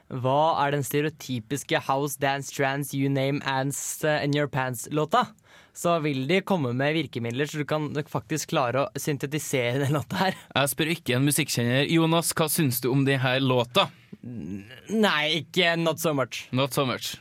Hva 0.09 0.57
er 0.63 0.73
den 0.73 0.85
stereotypiske 0.85 1.83
House 1.85 2.17
Dance 2.17 2.49
Trans 2.55 2.95
You 2.97 3.11
Name 3.13 3.43
Ants 3.45 4.01
uh, 4.01 4.17
In 4.25 4.33
Your 4.33 4.49
Pants-låta? 4.49 5.27
Så 5.73 5.93
vil 6.03 6.25
de 6.27 6.41
komme 6.41 6.73
med 6.73 6.95
virkemidler 6.97 7.47
så 7.47 7.61
du 7.61 7.65
kan 7.69 7.85
faktisk 8.09 8.49
klare 8.51 8.87
å 8.87 8.99
syntetisere 8.99 9.77
den 9.83 9.93
låta 9.95 10.23
her. 10.23 10.39
Jeg 10.57 10.71
spør 10.73 10.91
ikke 10.95 11.15
en 11.15 11.29
musikkjenner. 11.29 11.85
Jonas, 11.93 12.33
hva 12.33 12.49
syns 12.51 12.81
du 12.81 12.89
om 12.91 13.05
denne 13.07 13.37
låta? 13.43 13.87
Nei, 14.25 15.43
ikke 15.43 15.77
not 15.79 16.01
so 16.01 16.15
much. 16.17 16.47
Not 16.51 16.73
so 16.75 16.87
much. 16.89 17.13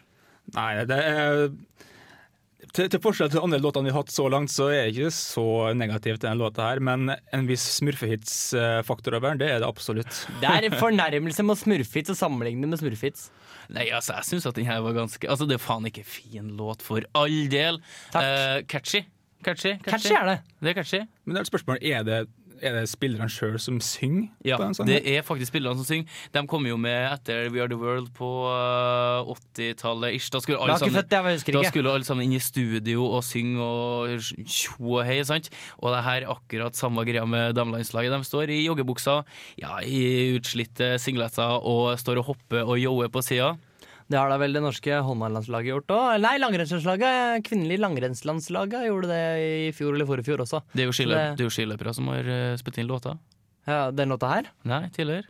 Nei, 0.57 0.73
det 0.89 0.97
er 0.97 1.51
til, 2.77 2.89
til 2.93 3.01
forskjell 3.03 3.31
til 3.33 3.43
andre 3.43 3.61
låtene 3.63 3.89
vi 3.89 3.95
har 3.95 4.03
hatt 4.03 4.13
så 4.15 4.27
langt, 4.33 4.53
så 4.53 4.69
er 4.71 4.79
jeg 4.83 4.95
ikke 4.95 5.13
så 5.15 5.45
negativ 5.79 6.17
til 6.17 6.25
denne 6.27 6.41
låta 6.41 6.69
her, 6.69 6.83
men 6.85 7.13
en 7.13 7.49
viss 7.49 7.65
smurfehits-faktor 7.79 9.19
over 9.19 9.33
den, 9.33 9.43
det 9.43 9.51
er 9.53 9.63
det 9.63 9.69
absolutt. 9.69 10.23
Det 10.43 10.49
er 10.51 10.69
en 10.69 10.79
fornærmelse 10.79 11.45
med 11.47 11.61
smurfhits 11.61 12.15
å 12.15 12.19
sammenligne 12.19 12.71
med 12.71 12.81
smurfhits. 12.81 13.29
Nei, 13.75 13.89
altså, 13.93 14.17
jeg 14.17 14.31
syns 14.31 14.49
at 14.49 14.57
den 14.57 14.69
her 14.69 14.81
var 14.81 14.95
ganske 14.97 15.29
Altså, 15.29 15.45
det 15.45 15.59
er 15.59 15.61
faen 15.61 15.85
ikke 15.91 16.07
fin 16.09 16.55
låt, 16.57 16.85
for 16.85 17.05
all 17.19 17.39
del. 17.53 17.81
Eh, 18.17 18.63
catchy. 18.71 19.05
Catchy, 19.45 19.77
Catchy 19.85 20.15
er 20.17 20.25
det. 20.27 20.39
Det 20.59 20.73
er 20.73 20.79
catchy. 20.81 21.01
Men 21.25 21.37
det 21.37 21.41
er 21.41 21.47
et 21.47 21.51
spørsmål, 21.53 21.79
er 21.85 22.07
det, 22.07 22.23
er 22.63 22.75
det 22.81 22.89
spillerne 22.91 23.29
sjøl 23.31 23.59
som 23.63 23.79
synger 23.85 24.29
Ja, 24.45 24.57
på 24.59 24.65
den 24.67 24.75
sangen? 24.79 24.91
det 24.93 25.13
er 25.17 25.23
faktisk 25.27 25.53
spillerne 25.53 25.77
som 25.81 25.87
synger. 25.89 26.09
De 26.35 26.43
kom 26.51 26.67
jo 26.67 26.77
med 26.81 27.13
etter 27.13 27.49
We 27.55 27.61
Are 27.63 27.69
The 27.71 27.79
World 27.81 28.11
på 28.17 28.29
eh, 28.51 29.33
80-tallet 29.35 30.17
ish. 30.19 30.31
Da 30.35 30.41
skulle 30.41 30.59
alle 30.63 30.79
sammen 30.79 30.95
Da 31.09 31.63
skulle 31.69 31.93
alle 31.93 32.05
sammen 32.09 32.25
inn 32.29 32.37
i 32.39 32.43
studio 32.43 33.07
og 33.09 33.23
synge 33.27 33.61
og 33.63 34.19
tjo 34.49 34.99
og 34.99 35.05
hei, 35.09 35.21
sant? 35.29 35.51
Og 35.83 35.93
det 35.95 36.03
her 36.07 36.25
er 36.27 36.33
akkurat 36.35 36.77
samme 36.79 37.05
greia 37.09 37.25
med 37.29 37.55
damelandslaget. 37.59 38.13
De 38.15 38.25
står 38.27 38.51
i 38.55 38.63
joggebuksa, 38.67 39.21
ja, 39.61 39.79
i 39.85 40.35
utslitte 40.39 40.95
singleter 41.03 41.59
og 41.63 41.95
står 42.01 42.23
og 42.23 42.31
hopper 42.33 42.65
og 42.69 42.79
yoer 42.81 43.09
på 43.13 43.23
sida. 43.25 43.55
Det 44.09 44.17
har 44.17 44.31
da 44.33 44.39
vel 44.41 44.55
det 44.57 44.63
norske 44.65 45.01
håndballandslaget 45.05 45.69
gjort 45.75 45.93
òg? 45.93 46.05
Nei, 46.25 46.37
langrennslandslaget. 46.41 47.43
Kvinnelig 47.45 47.77
langrennslandslaget 47.83 48.87
gjorde 48.89 49.11
det 49.11 49.25
i 49.69 49.73
fjor 49.77 49.93
eller 49.95 50.09
forrige 50.09 50.25
også. 50.47 50.63
Det 50.73 50.85
er 50.87 50.89
jo 50.89 50.95
skiløp- 50.97 51.35
er 51.37 51.43
skiløpere 51.53 51.93
som 51.95 52.09
har 52.09 52.25
eh, 52.25 52.55
spilt 52.57 52.79
inn 52.81 52.89
låta. 52.89 53.19
Ja, 53.69 53.91
Den 53.93 54.09
låta 54.09 54.31
her? 54.33 54.49
Nei, 54.65 54.87
tidligere. 54.97 55.29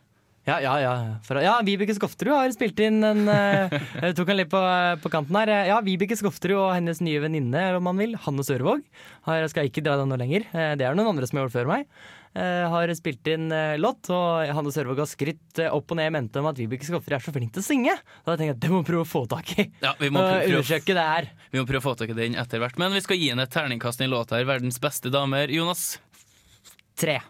Ja, 0.49 0.61
ja, 0.65 0.77
ja. 0.81 0.93
For, 1.27 1.37
ja 1.45 1.59
Vibeke 1.61 1.93
Skofterud 1.93 2.33
har 2.33 2.53
spilt 2.55 2.79
inn 2.81 3.03
en 3.05 3.27
eh, 3.29 3.75
Jeg 4.07 4.15
tok 4.17 4.31
han 4.31 4.39
litt 4.39 4.49
på, 4.49 4.63
på 5.03 5.11
kanten 5.13 5.37
her. 5.37 5.51
Ja, 5.69 5.81
Vibeke 5.85 6.17
Skofterud 6.17 6.57
og 6.63 6.71
hennes 6.79 7.03
nye 7.05 7.21
venninne, 7.21 7.67
om 7.77 7.85
man 7.85 7.99
vil, 8.01 8.15
Hanne 8.25 8.47
Sørvåg. 8.47 8.81
Jeg 9.27 9.51
skal 9.53 9.69
ikke 9.69 9.83
dra 9.85 9.99
den 10.01 10.09
noe 10.09 10.23
lenger. 10.23 10.47
Eh, 10.55 10.73
Det 10.79 10.87
er 10.87 10.95
noen 10.97 11.11
andre 11.17 11.27
som 11.29 11.37
har 11.43 11.49
gjort 11.49 11.59
før 11.59 11.69
meg. 11.75 11.85
Eh, 12.35 12.65
Har 12.73 12.93
spilt 12.99 13.27
inn 13.33 13.47
eh, 13.55 13.77
låt, 13.81 14.11
og 14.11 14.49
Hanne 14.57 14.73
Sørvåg 14.75 14.99
har 15.03 15.09
skrytt 15.09 15.61
eh, 15.63 15.71
opp 15.73 15.95
og 15.95 15.99
ned 16.01 16.11
i 16.11 16.15
mente 16.19 16.41
om 16.43 16.49
at 16.51 16.59
Vibeke 16.61 16.85
Skofterud 16.89 17.17
er 17.19 17.25
så 17.25 17.33
flink 17.35 17.53
til 17.55 17.63
å 17.65 17.69
synge. 17.69 17.95
Da 18.27 18.35
tenkte 18.35 18.49
jeg 18.51 18.57
at 18.57 18.63
det 18.65 18.71
må 18.75 18.83
vi 18.83 18.89
prøve 18.91 19.07
å 19.07 19.09
få 19.09 19.25
tak 19.31 19.55
i. 19.59 19.69
Ja, 19.85 19.95
vi 20.01 20.11
må 20.11 20.21
prøve- 20.25 20.43
prøve- 20.43 20.59
undersøke 20.59 20.99
det 20.99 21.07
her. 21.13 21.31
Vi 21.55 21.63
må 21.63 21.67
prøve 21.71 21.83
å 21.85 21.87
få 21.89 21.95
tak 22.03 22.13
i 22.13 22.19
den 22.19 22.37
etter 22.41 22.63
hvert. 22.65 22.79
Men 22.83 22.93
vi 22.97 23.05
skal 23.07 23.21
gi 23.21 23.31
henne 23.33 23.47
et 23.49 23.55
terningkast 23.55 24.05
i 24.05 24.11
låta 24.11 24.37
her. 24.41 24.49
Verdens 24.49 24.81
beste 24.83 25.13
damer. 25.15 25.49
Jonas? 25.53 25.87
Tre. 26.99 27.21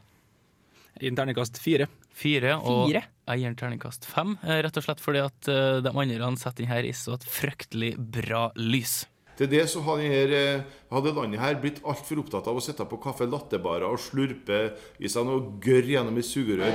I 1.00 1.10
en 1.12 1.18
terningkast 1.18 1.60
fire. 1.62 1.86
Fire. 2.18 2.56
Og 2.66 2.88
Fire? 2.88 3.04
jeg 3.28 3.42
gir 3.42 3.50
en 3.52 3.58
terningkast 3.60 4.06
fem, 4.08 4.32
rett 4.42 4.78
og 4.80 4.82
slett 4.86 5.02
fordi 5.04 5.20
at 5.20 5.48
de 5.84 5.90
andre 5.92 6.30
setter 6.40 6.64
den 6.64 6.70
her 6.72 6.86
i 6.88 6.94
så 6.96 7.12
et 7.18 7.26
fryktelig 7.28 7.92
bra 8.00 8.48
lys. 8.56 9.02
Til 9.38 9.46
det 9.46 9.68
så 9.70 9.80
hadde, 9.86 10.02
her, 10.10 10.32
eh, 10.34 10.62
hadde 10.90 11.14
landet 11.14 11.38
her 11.38 11.60
blitt 11.62 11.78
altfor 11.86 12.24
opptatt 12.24 12.48
av 12.50 12.58
å 12.58 12.62
sitte 12.62 12.82
på 12.90 12.98
kaffe 12.98 13.28
lattebarer 13.30 13.86
og 13.86 14.00
slurpe 14.02 14.72
i 14.98 15.06
seg 15.06 15.28
noe 15.28 15.60
gørr 15.62 15.86
gjennom 15.86 16.18
et 16.18 16.26
sugerør. 16.26 16.74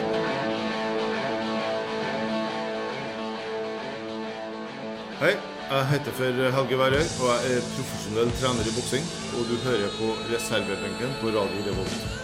Hei, 5.19 5.35
jeg 5.35 5.85
heter 5.91 6.15
for 6.15 6.43
Helge 6.55 6.79
Værøy, 6.79 7.03
og 7.03 7.29
jeg 7.35 7.59
er 7.59 7.71
profesjonell 7.75 8.35
trener 8.39 8.71
i 8.71 8.75
boksing. 8.79 9.13
Og 9.35 9.47
du 9.51 9.55
hører 9.67 9.95
på 9.99 10.15
reservebenken 10.31 11.17
på 11.19 11.35
Radio 11.35 11.67
Revolt. 11.67 12.22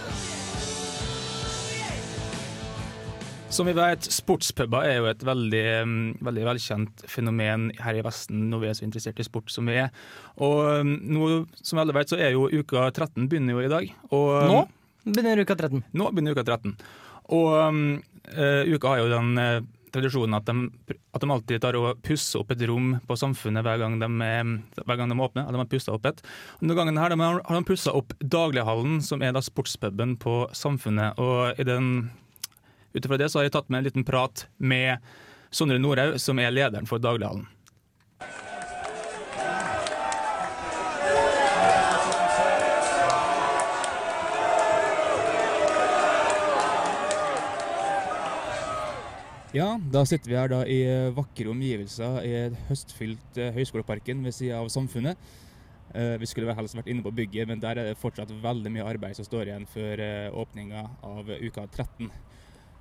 Som 3.50 3.66
vi 3.66 3.72
vet, 3.74 4.06
sportspuber 4.14 4.84
er 4.86 5.00
jo 5.00 5.06
et 5.10 5.22
veldig, 5.26 5.64
mm, 5.82 6.02
veldig 6.22 6.44
velkjent 6.46 7.00
fenomen 7.10 7.72
her 7.82 7.96
i 7.98 8.04
Vesten 8.06 8.44
når 8.46 8.60
vi 8.62 8.68
er 8.70 8.76
så 8.78 8.84
interessert 8.86 9.18
i 9.18 9.26
sport 9.26 9.50
som 9.50 9.66
vi 9.66 9.74
er. 9.82 9.90
Og 10.38 10.86
mm, 10.86 10.92
nå, 11.10 11.30
som 11.58 11.80
alle 11.82 11.96
vet, 11.96 12.12
så 12.12 12.20
er 12.20 12.36
jo 12.36 12.46
uka 12.46 12.86
13 12.92 13.26
begynner 13.26 13.58
jo 13.58 13.64
i 13.64 13.72
dag. 13.72 13.90
Og, 14.14 14.30
Nå 14.46 14.60
begynner 15.02 15.42
uka 15.42 15.58
13. 15.58 15.82
Nå 15.82 16.12
begynner 16.14 16.38
uka 16.38 16.46
13. 16.46 16.76
Og 17.34 17.58
eh, 18.30 18.70
uka 18.70 18.94
har 18.94 19.02
jo 19.02 19.10
den 19.16 19.42
eh, 19.42 19.66
tradisjonen 19.90 20.38
at 20.38 20.46
de, 20.46 20.94
at 21.10 21.26
de 21.26 21.34
alltid 21.34 21.66
tar 21.66 21.80
og 21.82 21.98
pusser 22.06 22.44
opp 22.44 22.54
et 22.54 22.64
rom 22.70 22.94
på 23.02 23.18
Samfunnet 23.18 23.66
hver 23.66 23.82
gang 23.82 23.98
de, 23.98 24.10
hver 24.78 24.94
gang 24.94 25.10
de 25.10 25.18
åpner. 25.18 25.50
At 25.50 25.58
de 25.58 25.64
har 25.64 25.70
pusset 25.74 25.90
opp 25.90 26.06
et. 26.06 26.22
Og 26.22 26.68
Denne 26.68 26.78
gangen 26.78 27.02
her 27.02 27.10
de 27.10 27.18
har, 27.18 27.42
har 27.42 27.58
de 27.58 27.66
pussa 27.66 27.98
opp 27.98 28.14
Daglighallen, 28.22 29.02
som 29.02 29.26
er 29.26 29.34
da 29.34 29.42
sportspuben 29.42 30.14
på 30.22 30.44
Samfunnet. 30.54 31.18
Og 31.18 31.58
i 31.58 31.66
den 31.66 32.12
ut 32.94 33.04
ifra 33.04 33.18
det 33.20 33.30
så 33.30 33.40
har 33.40 33.48
jeg 33.48 33.54
tatt 33.58 33.70
med 33.70 33.82
en 33.82 33.88
liten 33.88 34.06
prat 34.06 34.46
med 34.58 34.98
Sondre 35.50 35.78
Norhaug, 35.82 36.18
som 36.22 36.38
er 36.38 36.52
lederen 36.54 36.86
for 36.86 37.02
Daglighallen. 37.02 37.48
Ja, 49.50 49.80
da 49.90 50.04
sitter 50.06 50.30
vi 50.30 50.36
her 50.38 50.50
da 50.50 50.60
i 50.62 50.76
eh, 50.86 51.08
vakre 51.10 51.50
omgivelser 51.50 52.20
i 52.22 52.34
høstfylt 52.68 53.38
eh, 53.40 53.48
Høgskoleparken 53.56 54.20
ved 54.22 54.36
sida 54.36 54.60
av 54.62 54.68
Samfunnet. 54.70 55.18
Eh, 55.90 56.14
Vi 56.22 56.28
skulle 56.30 56.54
helst 56.54 56.76
vært 56.78 56.90
inne 56.92 57.02
på 57.02 57.10
bygget, 57.10 57.48
men 57.50 57.58
der 57.58 57.80
er 57.80 57.88
det 57.90 57.98
fortsatt 57.98 58.30
veldig 58.44 58.70
mye 58.76 58.86
arbeid 58.86 59.18
som 59.18 59.26
står 59.26 59.50
igjen 59.50 59.66
før 59.66 60.04
åpninga 60.38 60.84
av 61.02 61.32
uka 61.42 61.66
13. 61.66 62.12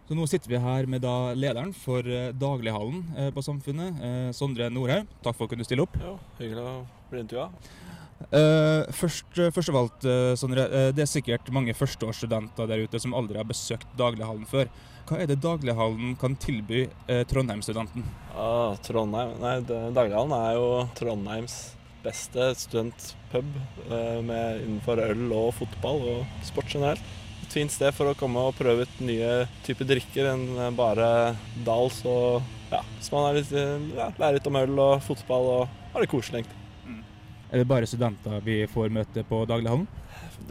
Så 0.10 0.16
nå 0.18 0.24
sitter 0.26 0.50
vi 0.50 0.58
her 0.58 0.88
med 0.90 1.04
da 1.06 1.36
lederen 1.38 1.70
for 1.78 2.02
eh, 2.10 2.32
Daglighallen 2.34 3.04
eh, 3.14 3.28
på 3.30 3.44
Samfunnet, 3.46 4.00
eh, 4.02 4.30
Sondre 4.34 4.66
Nordhaug. 4.74 5.06
Takk 5.22 5.36
for 5.38 5.46
at 5.46 5.52
du 5.52 5.54
kunne 5.54 5.68
stille 5.68 5.84
opp. 5.86 6.00
Ja, 6.02 6.16
hyggelig 6.40 6.64
å 6.66 6.72
bli 7.12 7.22
intervjua. 7.22 7.46
Eh, 8.34 8.90
først, 8.98 9.38
først 9.54 9.70
og 9.70 10.08
eh, 10.10 10.32
Sondre. 10.42 10.66
det 10.98 11.06
er 11.06 11.12
sikkert 11.12 11.52
mange 11.54 11.78
førsteårsstudenter 11.78 12.72
der 12.74 12.82
ute 12.90 13.04
som 13.04 13.14
aldri 13.14 13.38
har 13.38 13.46
besøkt 13.52 13.86
Daglighallen 14.02 14.50
før. 14.50 14.74
Hva 15.12 15.22
er 15.22 15.30
det 15.30 15.38
Daglighallen 15.46 16.18
kan 16.22 16.34
tilby 16.42 16.88
Trondheim-studenten? 17.30 18.04
Ah, 18.34 18.74
Trondheim 18.86 19.38
Nei, 19.42 19.56
det- 19.62 19.94
Daglighallen 19.94 20.34
er 20.42 20.58
jo 20.58 20.68
Trondheims 20.98 21.60
beste 22.02 22.50
studentpub 22.58 23.46
med 24.26 24.62
innenfor 24.66 25.02
øl 25.06 25.26
og 25.38 25.54
fotball 25.62 26.06
og 26.18 26.38
sport 26.50 26.70
generelt. 26.74 27.02
Et 27.50 27.56
fint 27.58 27.72
sted 27.74 27.90
for 27.98 28.06
å 28.12 28.14
komme 28.14 28.38
og 28.46 28.54
prøve 28.60 28.84
ut 28.86 29.00
nye 29.02 29.48
typer 29.66 29.88
drikker 29.90 30.28
enn 30.36 30.44
eh, 30.54 30.68
bare 30.78 31.08
Dals 31.66 32.04
og 32.06 32.44
ja, 32.70 32.84
hvis 33.00 33.08
man 33.10 33.26
er 33.32 33.40
litt, 33.40 33.54
eh, 33.58 33.88
ja, 33.98 34.12
lærer 34.22 34.36
litt 34.38 34.50
om 34.52 34.60
øl 34.60 34.76
og 34.84 35.00
fotball 35.02 35.48
og 35.56 35.78
har 35.96 36.04
det 36.06 36.12
koselig, 36.12 36.44
egentlig. 36.44 36.56
Er 37.50 37.58
det 37.64 37.66
bare 37.72 37.88
studenter 37.90 38.44
vi 38.46 38.60
får 38.70 38.92
møte 38.94 39.24
på 39.26 39.40
Daglighallen? 39.50 39.88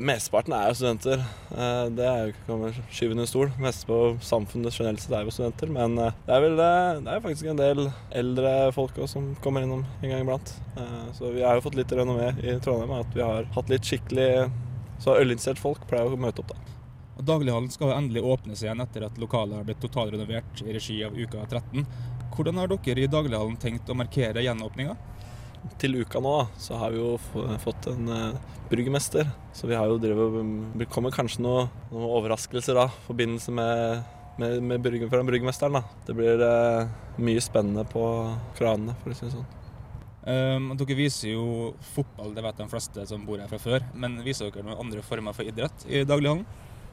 Mesteparten 0.03 0.57
er 0.59 0.65
jo 0.73 0.75
studenter. 0.81 1.21
Eh, 1.55 1.85
Det 1.95 2.09
er 2.11 2.19
jo 2.25 2.33
ikke 2.33 2.57
man 2.65 2.75
skyve 2.91 3.15
under 3.15 3.29
stol. 3.31 3.53
Mest 3.63 3.87
på 3.87 3.99
samfunnet 4.27 4.75
generelt 4.75 5.05
sett 5.05 5.15
er 5.15 5.23
jo 5.29 5.35
studenter. 5.37 5.71
Men 5.71 5.95
det 6.03 6.35
er 6.35 6.43
vel 6.43 6.59
det 6.59 7.13
er 7.15 7.23
faktisk 7.23 7.53
en 7.53 7.61
del 7.63 7.85
eldre 8.11 8.57
folk 8.75 8.99
også 8.99 9.13
som 9.21 9.29
kommer 9.45 9.63
innom 9.63 9.85
en 10.03 10.11
gang 10.11 10.25
iblant. 10.27 10.51
Eh, 10.75 11.13
Så 11.15 11.31
vi 11.31 11.47
har 11.47 11.55
jo 11.55 11.63
fått 11.69 11.79
litt 11.79 11.95
renommé 11.95 12.33
i 12.43 12.59
Trondheim 12.59 12.97
at 12.99 13.15
vi 13.15 13.23
har 13.23 13.47
hatt 13.55 13.71
litt 13.71 13.87
skikkelig 13.87 14.51
Så 14.99 15.15
ølinteresserte 15.15 15.63
folk 15.63 15.87
pleier 15.87 16.11
å 16.11 16.19
møte 16.19 16.43
opp, 16.43 16.51
da. 16.51 16.75
Og 17.19 17.27
Daglighallen 17.27 17.71
skal 17.75 17.97
endelig 17.97 18.23
åpnes 18.23 18.61
igjen 18.63 18.81
etter 18.85 19.09
at 19.09 19.19
lokalet 19.19 19.59
har 19.59 19.67
blitt 19.67 19.81
totalrenovert 19.83 20.63
i 20.63 20.75
regi 20.77 21.01
av 21.07 21.17
Uka 21.19 21.43
13. 21.51 21.87
Hvordan 22.35 22.61
har 22.61 22.71
dere 22.71 23.03
i 23.03 23.11
Daglighallen 23.11 23.57
tenkt 23.59 23.91
å 23.91 23.97
markere 23.99 24.45
gjenåpninga? 24.45 24.95
Til 25.83 25.97
uka 25.99 26.21
nå 26.23 26.37
så 26.63 26.79
har 26.79 26.95
vi 26.95 27.01
jo 27.01 27.17
fått 27.59 27.89
en 27.91 28.07
uh, 28.07 28.53
bryggermester. 28.71 29.27
Så 29.53 29.67
vi 29.67 29.75
har 29.75 29.91
jo 29.91 29.99
drevet 29.99 30.79
Det 30.79 30.87
kommer 30.93 31.11
kanskje 31.11 31.43
noe- 31.43 31.67
noen 31.91 32.07
overraskelser 32.21 32.79
da, 32.79 32.87
i 32.87 33.07
forbindelse 33.09 33.55
med, 33.59 34.05
med, 34.39 34.63
med 34.71 34.87
bryggen 34.87 35.11
fra 35.11 35.25
bryggmesteren. 35.27 35.81
da. 35.81 35.83
Det 36.07 36.15
blir 36.15 36.39
uh, 36.39 36.87
mye 37.19 37.43
spennende 37.43 37.83
på 37.91 38.05
kranene, 38.61 38.95
for 39.03 39.11
å 39.11 39.19
si 39.19 39.27
det 39.27 39.35
sånn. 39.35 39.55
Um, 40.29 40.71
dere 40.79 40.95
viser 40.99 41.33
jo 41.33 41.73
fotball, 41.97 42.35
det 42.37 42.45
vet 42.45 42.63
de 42.63 42.71
fleste 42.71 43.05
som 43.11 43.27
bor 43.27 43.43
her 43.43 43.51
fra 43.51 43.59
før. 43.59 43.91
Men 43.99 44.21
viser 44.23 44.53
dere 44.53 44.67
noen 44.71 44.87
andre 44.87 45.03
former 45.03 45.35
for 45.35 45.51
idrett 45.51 45.89
i 45.91 46.07
Daglighallen? 46.07 46.47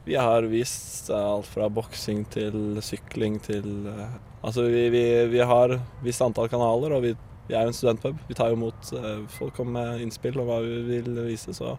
Vi 0.05 0.15
har 0.15 0.45
vist 0.49 1.09
eh, 1.09 1.17
alt 1.17 1.47
fra 1.49 1.65
boksing 1.73 2.25
til 2.33 2.77
sykling 2.85 3.39
til 3.45 3.89
eh, 3.89 4.17
Altså, 4.45 4.67
vi, 4.69 4.83
vi, 4.93 5.01
vi 5.31 5.39
har 5.41 5.71
visst 6.05 6.21
antall 6.21 6.45
kanaler, 6.51 6.93
og 6.93 7.01
vi, 7.01 7.15
vi 7.47 7.55
er 7.57 7.63
jo 7.65 7.71
en 7.71 7.77
studentpub. 7.77 8.19
Vi 8.27 8.35
tar 8.37 8.51
jo 8.51 8.59
imot 8.59 8.91
eh, 8.93 9.23
folk 9.39 9.57
om 9.63 9.71
med 9.73 10.03
innspill 10.05 10.37
og 10.37 10.51
hva 10.51 10.59
vi 10.61 10.83
vil 10.91 11.09
vise, 11.25 11.55
så 11.57 11.71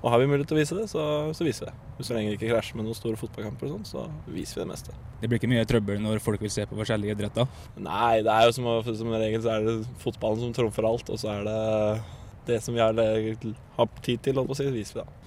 Og 0.00 0.10
har 0.12 0.20
vi 0.20 0.26
mulighet 0.28 0.48
til 0.48 0.56
å 0.56 0.60
vise 0.60 0.76
det, 0.76 0.84
så, 0.92 1.02
så 1.36 1.44
viser 1.44 1.66
vi 1.66 1.70
det. 1.70 2.04
Så 2.04 2.14
lenge 2.16 2.30
vi 2.30 2.36
ikke 2.38 2.50
krasjer 2.52 2.76
med 2.76 2.86
noen 2.86 2.96
store 2.96 3.18
fotballkamper 3.20 3.68
og 3.68 3.72
sånn, 3.72 3.88
så 3.88 4.04
viser 4.32 4.60
vi 4.60 4.62
det 4.62 4.70
meste. 4.70 4.94
Det 5.20 5.28
blir 5.28 5.40
ikke 5.40 5.50
mye 5.52 5.64
trøbbel 5.68 6.00
når 6.00 6.22
folk 6.24 6.40
vil 6.44 6.52
se 6.52 6.64
på 6.68 6.78
forskjellige 6.78 7.16
idretter. 7.16 7.48
Nei, 7.76 8.22
det 8.24 8.32
er 8.32 8.48
jo 8.48 8.54
som, 8.56 8.68
som 9.00 9.12
regel 9.12 9.44
så 9.44 9.54
er 9.56 9.66
det 9.66 9.76
fotballen 10.04 10.44
som 10.44 10.56
trumfer 10.56 10.88
alt, 10.88 11.12
og 11.12 11.20
så 11.20 11.34
er 11.34 11.48
det 11.48 11.58
det 12.48 12.60
som 12.64 12.76
vi 12.76 12.80
har, 12.80 12.96
har 12.96 13.90
tid 14.04 14.24
til, 14.24 14.40
holdt 14.40 14.52
på 14.52 14.56
å 14.56 14.60
si, 14.60 14.68
viser 14.72 15.00
vi 15.00 15.04
da. 15.04 15.19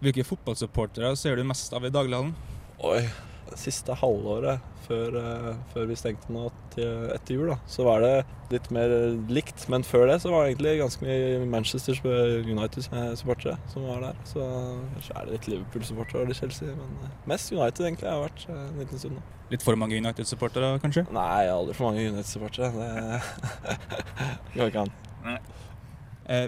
Hvilke 0.00 0.24
fotballsupportere 0.24 1.12
ser 1.20 1.36
du 1.36 1.44
mest 1.44 1.74
av 1.76 1.84
i 1.84 1.90
daglighallen? 1.92 2.30
Oi, 2.88 3.02
det 3.50 3.58
siste 3.60 3.92
halvåret 4.00 4.62
før, 4.86 5.16
eh, 5.20 5.58
før 5.74 5.90
vi 5.90 5.96
stengte 5.98 6.32
nå 6.32 6.46
til, 6.72 7.10
etter 7.12 7.36
jul, 7.36 7.50
da, 7.52 7.58
så 7.68 7.84
var 7.84 8.00
det 8.00 8.14
litt 8.50 8.70
mer 8.72 8.94
likt. 9.28 9.66
Men 9.68 9.84
før 9.84 10.06
det 10.08 10.16
så 10.24 10.32
var 10.32 10.46
det 10.46 10.54
egentlig 10.54 10.72
ganske 10.80 11.04
mye 11.04 11.44
Manchester 11.52 12.00
United-supportere 12.48 13.58
som 13.74 13.84
var 13.90 14.00
der. 14.06 14.24
Så 14.24 14.46
kanskje 14.94 15.18
er 15.18 15.28
det 15.28 15.36
litt 15.36 15.50
Liverpool-supportere 15.52 16.24
og 16.24 16.32
litt 16.32 16.40
Chelsea, 16.40 16.72
men 16.80 16.96
eh, 17.04 17.14
mest 17.34 17.52
United 17.52 17.84
egentlig 17.84 18.08
har 18.08 18.24
vært 18.24 18.48
eh, 18.48 18.64
en 18.64 18.80
liten 18.80 19.04
stund 19.04 19.18
nå. 19.20 19.28
Litt 19.52 19.66
for 19.66 19.76
mange 19.76 20.00
United-supportere, 20.00 20.78
kanskje? 20.80 21.04
Nei, 21.12 21.44
aldri 21.52 21.76
for 21.76 21.90
mange 21.90 22.08
United-supportere. 22.08 22.72
Det 22.72 24.56
går 24.56 24.72
ikke 24.72 24.88
an. 24.88 24.96
Eh, 25.28 25.40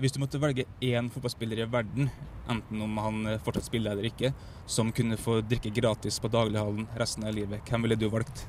hvis 0.03 0.15
du 0.15 0.21
måtte 0.23 0.39
velge 0.43 0.69
én 0.85 1.09
fotballspiller 1.11 1.65
i 1.65 1.69
verden, 1.71 2.11
enten 2.51 2.83
om 2.83 2.99
han 3.03 3.27
eh, 3.27 3.41
fortsatt 3.43 3.67
spiller 3.67 3.95
eller 3.95 4.09
ikke, 4.11 4.33
som 4.71 4.93
kunne 4.95 5.19
få 5.19 5.41
drikke 5.47 5.73
gratis 5.75 6.21
på 6.23 6.31
daglighallen 6.33 6.87
resten 6.99 7.27
av 7.27 7.35
livet, 7.35 7.63
hvem 7.69 7.87
ville 7.87 7.99
du 7.99 8.09
valgt? 8.13 8.45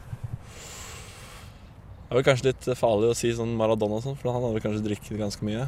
Det 2.09 2.19
er 2.19 2.27
kanskje 2.27 2.51
litt 2.51 2.67
farlig 2.77 3.09
å 3.09 3.17
si 3.17 3.31
sånn 3.33 3.55
Maradona 3.57 3.97
og 3.97 4.03
sånn, 4.05 4.17
for 4.19 4.35
han 4.35 4.43
hadde 4.45 4.61
kanskje 4.61 4.85
drikket 4.85 5.17
ganske 5.17 5.45
mye. 5.47 5.65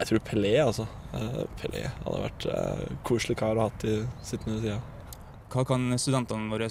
Jeg 0.00 0.08
tror 0.08 0.22
Pelé, 0.26 0.54
altså. 0.64 0.88
Eh, 1.14 1.42
Pelé 1.60 1.84
hadde 1.92 2.22
vært 2.24 2.48
eh, 2.50 2.86
koselig 3.06 3.38
kar 3.38 3.58
å 3.58 3.68
ha 3.68 3.86
i 3.86 4.00
sittende 4.26 4.58
sida. 4.64 4.80
Hva 5.50 5.64
kan 5.66 5.88
studentene 5.98 6.46
våre 6.52 6.68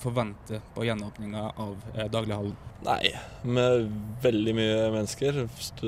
forvente 0.00 0.62
på 0.72 0.86
gjenåpninga 0.86 1.42
av 1.60 1.74
eh, 1.92 2.06
daglighallen? 2.08 2.54
Nei, 2.86 3.10
med 3.44 3.90
veldig 4.24 4.54
mye 4.56 4.78
mennesker, 4.94 5.42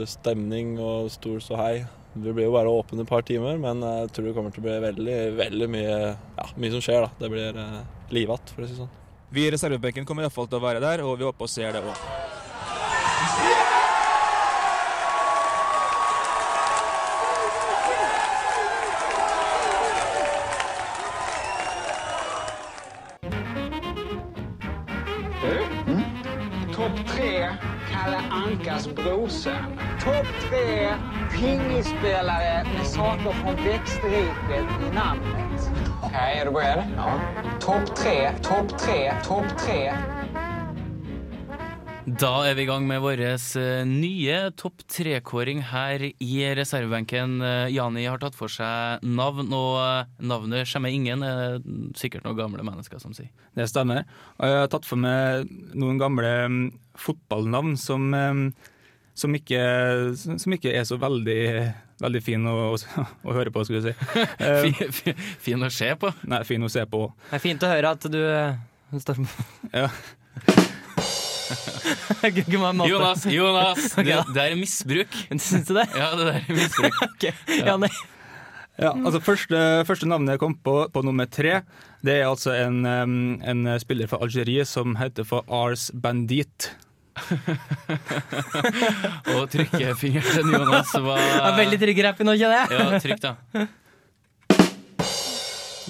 stemning 0.06 0.74
og 0.76 1.08
stor 1.14 1.40
ståhei. 1.40 1.86
Det 2.12 2.34
blir 2.36 2.46
jo 2.46 2.52
bare 2.54 2.70
åpne 2.70 3.02
et 3.02 3.10
par 3.10 3.24
timer, 3.26 3.56
men 3.58 3.80
jeg 3.82 4.12
tror 4.14 4.28
det 4.28 4.34
kommer 4.36 4.52
til 4.54 4.62
å 4.62 4.66
bli 4.68 4.76
veldig, 4.84 5.16
veldig 5.40 5.70
mye, 5.72 5.96
ja, 6.12 6.46
mye 6.60 6.74
som 6.76 6.84
skjer. 6.84 7.08
da. 7.08 7.10
Det 7.24 7.32
blir 7.32 7.62
eh, 7.64 7.80
livatt, 8.14 8.52
for 8.52 8.66
å 8.66 8.68
si 8.68 8.76
det 8.76 8.82
sånn. 8.84 8.92
Vi 9.34 9.48
i 9.48 9.50
reservebenken 9.56 10.04
kommer 10.06 10.28
iallfall 10.28 10.46
til 10.52 10.60
å 10.60 10.66
være 10.68 10.84
der, 10.84 11.02
og 11.08 11.16
vi 11.18 11.26
håper 11.26 11.48
å 11.48 11.50
se 11.50 11.64
det 11.64 11.80
òg. 11.80 12.04
Saker 32.94 33.32
från 33.32 33.56
växtriket 33.56 34.68
i 34.92 34.94
namnet. 34.94 35.70
Okej, 36.02 36.38
är 36.38 36.44
du 36.44 36.50
beredd? 36.50 36.84
Ja. 36.96 37.20
Topp 37.60 37.96
tre, 37.96 38.32
topp 38.42 38.78
tre, 38.78 39.12
topp 39.24 39.58
tre. 39.58 39.92
Da 42.04 42.30
er 42.46 42.54
vi 42.54 42.62
i 42.62 42.68
gang 42.68 42.84
med 42.86 43.00
vår 43.00 43.20
eh, 43.24 43.86
nye 43.88 44.36
topp 44.60 44.84
tre-kåring 44.92 45.62
her 45.72 46.04
i 46.04 46.34
reservebenken. 46.54 47.38
Eh, 47.42 47.72
Jani 47.74 48.04
har 48.06 48.20
tatt 48.22 48.36
for 48.38 48.52
seg 48.52 49.02
navn, 49.02 49.48
og 49.56 49.78
eh, 49.80 50.12
navnet 50.22 50.68
skjemmer 50.68 50.94
ingen. 50.94 51.24
er 51.24 51.58
sikkert 51.98 52.28
noen 52.28 52.38
gamle 52.38 52.62
mennesker 52.62 53.02
som 53.02 53.16
sier. 53.16 53.32
Det 53.56 53.66
stemmer. 53.72 54.04
Og 54.38 54.52
jeg 54.52 54.60
har 54.60 54.70
tatt 54.70 54.86
for 54.86 55.00
meg 55.00 55.48
noen 55.72 55.98
gamle 55.98 56.34
mm, 56.46 56.62
fotballnavn 56.94 57.74
som, 57.80 58.06
mm, 58.12 58.44
som, 59.18 59.34
ikke, 59.34 59.64
som 60.14 60.58
ikke 60.60 60.76
er 60.76 60.86
så 60.86 61.00
veldig, 61.02 61.40
veldig 62.04 62.22
fin 62.24 62.46
å, 62.50 62.54
å, 62.74 63.04
å 63.24 63.36
høre 63.36 63.52
på, 63.54 63.64
skulle 63.66 63.80
jeg 63.82 63.94
si. 63.94 64.20
Eh, 64.44 64.60
Fin, 64.68 64.92
fin, 64.92 65.24
fin 65.48 65.66
å 65.66 65.70
se 65.72 65.90
på. 66.00 66.10
Nei, 66.30 66.42
fin 66.48 66.62
å 66.64 66.70
se 66.72 66.84
på. 66.90 67.06
Det 67.30 67.38
er 67.38 67.42
fint 67.44 67.64
å 67.64 67.70
høre 67.72 67.94
at 67.96 68.06
du 68.12 68.20
eh, 68.20 68.54
står 69.00 69.20
Ja. 69.72 69.88
Jonas, 72.88 73.26
Jonas! 73.26 73.92
Okay, 73.98 74.04
det, 74.08 74.24
det 74.34 74.42
er 74.48 74.56
misbruk. 74.58 75.16
Syns 75.36 75.68
du 75.68 75.74
det? 75.76 75.86
Ja, 75.94 76.10
det 76.16 76.26
der 76.30 76.38
er 76.40 76.56
misbruk. 76.56 77.00
Ok, 77.06 77.28
ja, 77.60 77.76
nei. 77.80 77.92
Ja, 78.74 78.90
altså 78.90 79.20
første, 79.22 79.58
første 79.86 80.08
navnet 80.10 80.34
jeg 80.34 80.40
kom 80.42 80.56
på, 80.66 80.72
på 80.90 81.02
nummer 81.06 81.28
tre, 81.30 81.60
det 82.02 82.16
er 82.18 82.24
altså 82.26 82.50
en, 82.58 82.80
en 83.38 83.68
spiller 83.78 84.10
fra 84.10 84.18
Algerie 84.24 84.64
som 84.66 84.96
heter 84.98 85.26
for 85.28 85.46
Ars 85.46 85.92
Bandit. 85.94 86.72
Og 89.34 89.42
trykkefingeren 89.52 90.32
til 90.34 90.48
Jonas 90.50 90.90
var 91.04 91.18
Jeg 91.22 91.44
er 91.44 91.54
veldig 91.60 91.78
trigger-happy 91.84 92.22
nå, 92.26 92.32
kjenner 92.40 92.56
jeg. 92.58 92.66
Ja, 92.74 92.78
trykk, 93.04 93.20
da. 93.22 93.32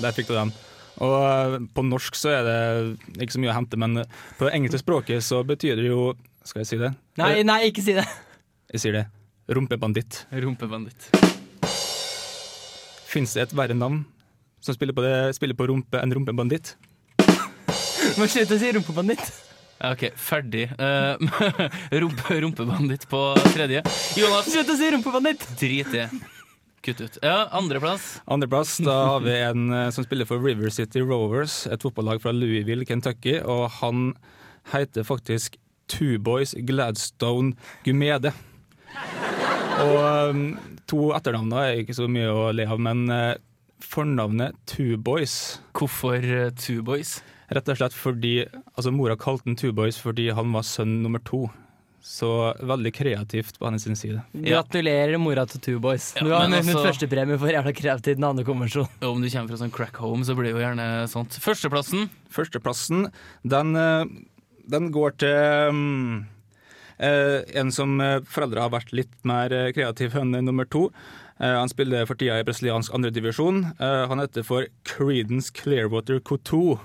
Der 0.04 0.12
fikk 0.16 0.26
du 0.28 0.34
den. 0.36 0.50
Og 1.04 1.12
uh, 1.16 1.56
på 1.74 1.80
norsk 1.86 2.12
så 2.18 2.28
er 2.36 2.42
det 2.46 2.58
ikke 3.24 3.34
så 3.36 3.40
mye 3.42 3.52
å 3.52 3.56
hente, 3.56 3.76
men 3.80 3.90
på 4.38 4.42
det 4.46 4.54
engelske 4.54 4.80
språket 4.84 5.18
så 5.26 5.36
betyr 5.46 5.74
det 5.80 5.86
jo 5.88 6.00
Skal 6.46 6.60
jeg 6.62 6.68
si 6.70 6.76
det? 6.80 6.90
Nei, 7.18 7.34
nei, 7.46 7.60
ikke 7.70 7.82
si 7.82 7.92
det. 7.96 8.06
Jeg 8.74 8.80
sier 8.82 8.94
det. 9.00 9.04
Rumpebanditt. 9.54 10.12
Rumpebanditt. 10.44 11.00
Fins 13.08 13.30
det 13.36 13.42
et 13.46 13.54
verre 13.56 13.76
navn 13.78 13.98
som 14.64 14.72
spiller 14.76 14.94
på, 14.96 15.02
det, 15.04 15.14
spiller 15.36 15.56
på 15.56 15.66
rumpe 15.68 15.96
enn 16.00 16.14
rumpebanditt? 16.16 16.66
Må 18.18 18.24
slutte 18.28 18.54
å 18.56 18.58
si 18.60 18.68
rumpebanditt. 18.74 19.24
OK, 19.80 20.06
ferdig. 20.16 20.68
Uh, 20.78 21.16
rumpe, 21.90 22.40
rumpebanditt 22.40 23.08
på 23.10 23.20
tredje. 23.54 23.82
Jonas, 24.18 24.48
Slutt 24.52 24.70
å 24.70 24.76
si 24.78 24.90
rumpebanditt! 24.94 25.44
drit 25.60 25.90
i 25.94 25.98
det. 26.04 26.08
Kutt 26.84 27.00
ut. 27.00 27.18
Ja, 27.24 27.48
andreplass. 27.56 28.20
Andreplass, 28.28 28.76
da 28.84 28.94
har 29.14 29.22
vi 29.24 29.32
en 29.40 29.70
eh, 29.72 29.86
som 29.94 30.04
spiller 30.04 30.28
for 30.28 30.42
River 30.44 30.68
City 30.68 31.00
Rovers, 31.00 31.62
et 31.72 31.80
fotballag 31.80 32.20
fra 32.20 32.34
Louisville, 32.36 32.84
Kentucky, 32.84 33.38
og 33.40 33.70
han 33.80 34.10
heter 34.74 35.06
faktisk 35.08 35.56
Two 35.88 36.18
Boys 36.20 36.52
Gladstone 36.68 37.54
Gumede. 37.86 38.34
Og 39.80 39.96
um, 40.28 40.44
to 40.90 41.08
etternavn 41.16 41.56
er 41.56 41.80
ikke 41.80 41.96
så 41.96 42.04
mye 42.10 42.28
å 42.28 42.50
le 42.52 42.68
av, 42.68 42.84
men 42.84 43.06
eh, 43.08 43.32
fornavnet 43.82 44.54
Two 44.70 44.96
Boys 44.96 45.60
Hvorfor 45.74 46.22
uh, 46.22 46.50
Two 46.58 46.82
Boys? 46.86 47.18
Rett 47.54 47.68
og 47.68 47.78
slett 47.78 47.96
fordi 47.96 48.36
altså 48.74 48.92
Mora 48.94 49.16
kalte 49.20 49.50
han 49.50 49.58
Two 49.60 49.74
Boys 49.76 49.98
fordi 50.00 50.30
han 50.34 50.52
var 50.54 50.64
sønn 50.66 51.02
nummer 51.04 51.22
to. 51.24 51.46
Så 52.04 52.28
veldig 52.60 52.90
kreativt 52.92 53.56
på 53.56 53.64
hennes 53.64 53.84
side. 53.96 54.20
Gratulerer 54.36 55.16
mora 55.16 55.46
til 55.48 55.62
Two 55.64 55.78
Boys. 55.80 56.10
Ja, 56.16 56.24
du 56.26 56.32
har 56.34 56.42
vunnet 56.44 56.60
altså- 56.60 56.82
førstepremie 56.84 57.38
for 57.40 57.48
jævla 57.48 57.72
kreativ 57.72 58.18
navnekonvensjon. 58.20 58.88
Om 59.00 59.22
du 59.22 59.30
kommer 59.30 59.48
fra 59.48 59.56
sånn 59.56 59.72
crack 59.72 59.96
home, 59.96 60.22
så 60.22 60.36
blir 60.36 60.52
det 60.52 60.52
jo 60.52 60.60
gjerne 60.60 61.08
sånt. 61.08 61.32
Førsteplassen. 61.40 62.10
Førsteplassen, 62.28 63.10
den, 63.42 63.74
eh, 63.76 64.04
den 64.68 64.92
går 64.92 65.16
til 65.16 65.68
um, 65.70 66.26
eh, 66.98 67.40
en 67.54 67.72
som 67.72 67.98
eh, 68.00 68.20
foreldre 68.20 68.60
har 68.60 68.70
vært 68.70 68.92
litt 68.92 69.14
mer 69.24 69.50
eh, 69.52 69.72
kreativ 69.72 70.14
enn 70.20 70.36
nummer 70.44 70.68
to. 70.68 70.90
Eh, 71.40 71.50
han 71.50 71.68
spiller 71.68 72.06
for 72.06 72.18
tida 72.18 72.36
i 72.38 72.44
brasiliansk 72.46 72.94
andredivisjon. 72.94 73.64
Uh, 73.80 74.04
han 74.10 74.22
heter 74.22 74.44
for 74.46 74.66
Creedence 74.86 75.50
Clearwater 75.54 76.20
Coutou. 76.20 76.78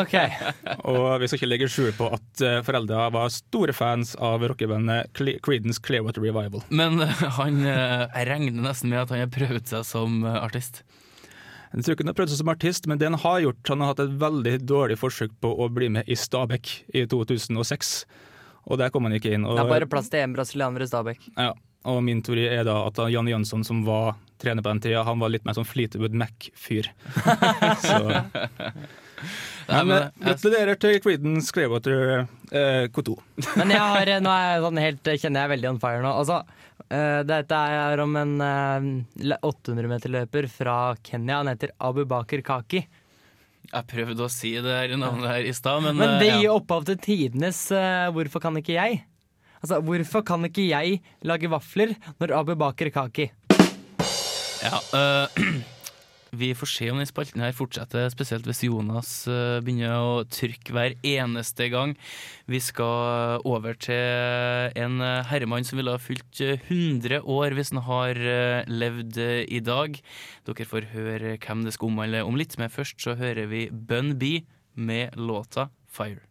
Ok. 0.00 0.16
Og 0.92 1.20
vi 1.22 1.28
skal 1.28 1.38
ikke 1.38 1.48
legge 1.48 1.70
skjul 1.72 1.92
på 1.96 2.10
at 2.16 2.44
foreldra 2.66 3.08
var 3.14 3.32
store 3.32 3.72
fans 3.76 4.12
av 4.20 4.44
rockebandet 4.44 5.12
Creedence 5.16 5.80
Clearwater 5.80 6.24
Revival. 6.24 6.64
Men 6.68 7.00
han 7.00 7.62
Jeg 7.64 8.26
regner 8.28 8.66
nesten 8.68 8.92
med 8.92 9.04
at 9.04 9.14
han 9.14 9.24
har 9.24 9.32
prøvd 9.32 9.72
seg 9.72 9.86
som 9.88 10.20
artist. 10.28 10.82
Jeg 11.70 11.86
tror 11.86 11.94
ikke 11.94 12.04
han 12.04 12.10
har 12.10 12.18
prøvd 12.18 12.32
seg 12.32 12.40
som 12.40 12.50
artist, 12.50 12.86
men 12.90 12.98
det 12.98 13.06
han 13.06 13.18
har 13.22 13.42
gjort, 13.44 13.62
han 13.70 13.82
har 13.84 13.92
hatt 13.92 14.02
et 14.02 14.16
veldig 14.20 14.56
dårlig 14.66 14.98
forsøk 14.98 15.36
på 15.42 15.52
å 15.54 15.68
bli 15.70 15.88
med 15.96 16.08
i 16.10 16.16
Stabæk 16.18 16.72
i 16.98 17.04
2006. 17.06 17.92
Og 18.66 18.80
der 18.80 18.90
kom 18.92 19.06
han 19.06 19.14
ikke 19.16 19.32
inn. 19.36 19.46
Og, 19.46 19.54
Det 19.56 19.64
er 19.64 19.74
bare 19.78 19.90
plass 19.90 20.10
til 20.10 20.24
én 20.24 20.34
brasilianer 20.34 20.82
i 20.82 20.88
Stabæk. 20.90 21.28
Ja, 21.36 21.52
og 21.88 22.02
min 22.04 22.20
teori 22.24 22.44
er 22.50 22.66
da 22.68 22.80
at 22.86 22.98
Jan 23.12 23.28
Jønsson, 23.30 23.64
som 23.64 23.84
var 23.86 24.14
trener 24.40 24.64
på 24.64 24.72
den 24.72 24.82
tida, 24.84 25.04
han 25.04 25.20
var 25.20 25.32
litt 25.32 25.46
mer 25.48 25.56
sånn 25.56 25.68
Fleetwood 25.68 26.16
Mac-fyr. 26.16 26.90
Så 27.84 28.00
Nei, 29.70 29.82
Men 29.84 29.96
eh, 29.96 30.06
gratulerer 30.24 30.78
til 30.80 30.96
Creedence 31.04 31.52
Clearwater 31.54 32.22
eh, 32.56 32.86
Koto 32.88 33.18
Men 33.60 33.74
jeg 33.74 33.82
har, 33.82 34.12
nå 34.24 34.32
er 34.32 34.46
jeg 34.46 34.62
sånn 34.64 34.80
helt, 34.80 35.10
kjenner 35.22 35.44
jeg 35.44 35.52
veldig 35.52 35.68
on 35.70 35.80
fire 35.82 36.00
nå. 36.04 36.14
Altså, 36.22 36.38
uh, 36.86 37.20
dette 37.28 37.60
er 37.76 38.02
om 38.02 38.16
en 38.18 38.32
uh, 38.40 39.36
800-meterløper 39.50 40.48
fra 40.52 40.78
Kenya. 41.04 41.42
Han 41.42 41.52
heter 41.52 41.74
Abu 41.78 42.02
Bakr 42.08 42.42
Kaki. 42.46 42.82
Jeg 43.70 43.86
prøvde 43.92 44.24
å 44.24 44.32
si 44.32 44.56
det 44.58 44.72
her 44.72 44.96
navnet 44.98 45.30
her 45.30 45.46
i 45.46 45.52
stad, 45.54 45.84
men, 45.84 46.00
Men 46.00 46.16
det 46.18 46.32
ja. 46.32 46.40
gir 46.40 46.56
opphav 46.56 46.88
til 46.88 46.98
tidenes 47.04 47.62
uh, 47.76 48.08
'Hvorfor 48.10 48.42
kan 48.42 48.56
ikke 48.58 48.74
jeg?' 48.74 49.04
Altså, 49.60 49.80
Hvorfor 49.84 50.24
kan 50.24 50.46
ikke 50.48 50.70
jeg 50.70 51.00
lage 51.26 51.50
vafler 51.52 51.92
når 52.20 52.38
Abu 52.38 52.56
baker 52.56 52.88
Kaki 52.94 53.28
Ja, 54.60 54.76
øh, 54.92 55.44
vi 56.40 56.52
får 56.54 56.68
se 56.68 56.88
om 56.92 57.00
den 57.00 57.08
spalten 57.08 57.40
her 57.40 57.52
fortsetter, 57.56 58.08
spesielt 58.12 58.44
hvis 58.44 58.62
Jonas 58.66 59.10
øh, 59.28 59.62
begynner 59.64 59.96
å 59.96 60.22
trykke 60.28 60.74
hver 60.76 60.96
eneste 61.00 61.70
gang. 61.72 61.94
Vi 62.44 62.60
skal 62.60 63.40
over 63.48 63.76
til 63.80 64.76
en 64.76 65.00
øh, 65.00 65.24
herremann 65.32 65.64
som 65.64 65.80
ville 65.80 65.96
ha 65.96 66.00
fylt 66.00 66.44
øh, 66.44 66.60
100 66.68 67.24
år 67.24 67.56
hvis 67.56 67.72
han 67.72 67.84
har 67.88 68.20
levd 68.68 69.20
i 69.48 69.60
dag. 69.64 70.00
Dere 70.48 70.68
får 70.72 70.90
høre 70.92 71.36
hvem 71.40 71.64
det 71.64 71.76
skal 71.76 71.92
omhandle 71.92 72.24
om 72.28 72.36
litt, 72.40 72.56
men 72.60 72.72
først 72.72 73.00
så 73.00 73.16
hører 73.20 73.48
vi 73.48 73.68
Bun 73.72 74.16
B 74.20 74.42
med 74.76 75.16
låta 75.16 75.70
Fire. 75.88 76.29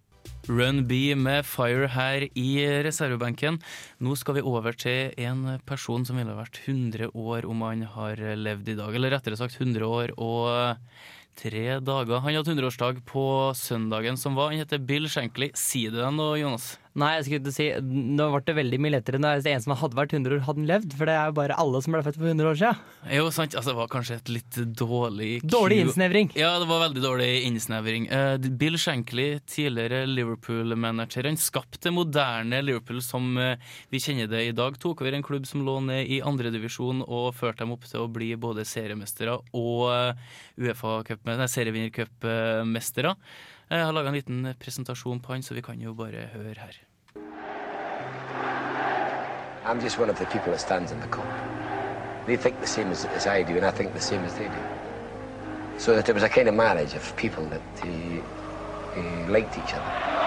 Run 0.49 0.83
B 0.89 1.13
med 1.13 1.45
Fire 1.45 1.87
her 1.93 2.25
i 2.33 2.49
reservebenken. 2.85 3.59
Nå 4.01 4.15
skal 4.17 4.39
vi 4.39 4.45
over 4.45 4.73
til 4.73 5.13
en 5.21 5.59
person 5.69 6.07
som 6.07 6.17
ville 6.17 6.33
vært 6.37 6.61
100 6.65 7.11
år 7.13 7.45
om 7.49 7.61
han 7.67 7.85
har 7.93 8.21
levd 8.39 8.73
i 8.73 8.77
dag. 8.79 8.97
Eller 8.97 9.13
rettere 9.13 9.37
sagt 9.37 9.59
100 9.59 9.85
år 9.85 10.15
og 10.17 10.79
tre 11.39 11.79
dager. 11.79 12.19
Han 12.19 12.33
hadde 12.33 12.55
100-årsdag 12.55 13.03
på 13.07 13.25
søndagen 13.55 14.17
som 14.19 14.35
var. 14.35 14.51
Han 14.51 14.63
heter 14.63 14.81
Bill 14.81 15.07
Shankly. 15.11 15.51
Si 15.57 15.85
det 15.87 16.01
deg 16.01 16.15
nå, 16.17 16.33
Jonas. 16.41 16.73
Nei, 16.97 17.09
jeg 17.19 17.25
skulle 17.27 17.39
ikke 17.43 17.53
si 17.53 17.67
Nå 18.17 18.25
ble 18.33 18.39
det 18.47 18.55
veldig 18.57 18.79
mye 18.81 18.93
lettere 18.95 19.19
når 19.21 19.45
en 19.51 19.61
som 19.61 19.75
hadde 19.77 19.97
vært 19.97 20.13
100 20.17 20.33
år, 20.35 20.41
hadde 20.47 20.65
levd. 20.69 20.95
For 20.97 21.09
det 21.09 21.15
er 21.15 21.29
jo 21.29 21.35
bare 21.37 21.57
alle 21.61 21.81
som 21.85 21.93
ble 21.93 22.01
født 22.05 22.17
for 22.17 22.31
100 22.31 22.49
år 22.49 22.57
siden. 22.59 22.79
Jo, 23.13 23.27
sant. 23.35 23.55
Altså, 23.59 23.71
det 23.71 23.77
var 23.79 23.91
kanskje 23.93 24.17
et 24.17 24.31
litt 24.33 24.59
dårlig 24.79 25.29
Dårlig 25.45 25.77
innsnevring. 25.83 26.31
Ja, 26.39 26.55
det 26.61 26.69
var 26.71 26.81
veldig 26.87 27.03
dårlig 27.03 27.29
innsnevring. 27.47 28.07
Eh, 28.09 28.49
Bill 28.61 28.79
Shankly, 28.81 29.27
tidligere 29.49 30.01
Liverpool-manager, 30.09 31.29
han 31.29 31.39
skapte 31.39 31.83
det 31.85 31.93
moderne 31.95 32.63
Liverpool 32.65 33.03
som 33.05 33.37
eh, 33.37 33.61
vi 33.93 34.01
kjenner 34.03 34.31
det 34.31 34.43
i 34.49 34.55
dag. 34.57 34.79
Tok 34.81 35.05
over 35.05 35.15
en 35.19 35.25
klubb 35.25 35.47
som 35.49 35.63
lå 35.67 35.77
ned 35.85 36.09
i 36.09 36.21
andredivisjon 36.25 37.05
og 37.05 37.31
førte 37.37 37.63
dem 37.63 37.75
opp 37.77 37.85
til 37.89 38.03
å 38.05 38.09
bli 38.11 38.33
både 38.39 38.65
seriemestere 38.67 39.37
og 39.53 39.85
eh, 39.93 40.27
Uefa-cup- 40.59 41.27
serievinnercupmestere. 41.49 43.15
Jeg 43.69 43.85
har 43.85 43.91
laga 43.93 44.09
en 44.09 44.15
liten 44.17 44.53
presentasjon 44.57 45.19
på 45.21 45.33
han, 45.33 45.43
så 45.45 45.53
vi 45.53 45.61
kan 45.61 45.81
jo 45.81 45.93
bare 45.93 46.23
høre 46.33 46.55
her. 46.57 46.77
I'm 49.63 49.79
just 49.83 49.99
one 49.99 50.09
of 50.09 50.17
the 50.17 50.25
people 50.25 50.51
that 50.51 50.59
stands 50.59 50.91
in 50.91 50.99
the 50.99 51.07
corner. 51.07 51.37
They 52.25 52.35
think 52.35 52.59
the 52.59 52.67
same 52.67 52.89
as, 52.89 53.05
as 53.05 53.27
I 53.27 53.43
do, 53.43 53.57
and 53.57 53.65
I 53.65 53.71
think 53.71 53.93
the 53.93 54.01
same 54.01 54.25
as 54.25 54.33
they 54.33 54.47
do. 54.47 54.63
So 55.77 55.93
that 55.93 56.09
it 56.09 56.15
was 56.15 56.23
a 56.23 56.29
kind 56.29 56.47
of 56.47 56.55
marriage 56.55 56.95
of 56.95 57.15
people 57.15 57.45
that 57.45 57.61
uh, 57.83 57.89
uh, 58.99 59.29
liked 59.29 59.55
each 59.57 59.73
other. 59.75 60.18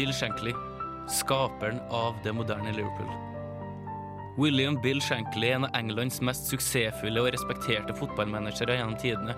Bill 0.00 0.12
Shankly, 0.12 0.54
skaperen 1.08 1.80
av 1.90 2.14
det 2.24 2.32
moderne 2.32 2.72
Liverpool. 2.72 3.08
William 4.38 4.78
Bill 4.80 5.00
Shankly 5.00 5.50
er 5.50 5.58
en 5.58 5.66
av 5.66 5.74
Englands 5.76 6.22
mest 6.24 6.46
suksessfulle 6.48 7.20
og 7.20 7.34
respekterte 7.34 7.92
fotballmanagere 7.98 8.78
gjennom 8.78 8.94
tidene. 9.02 9.34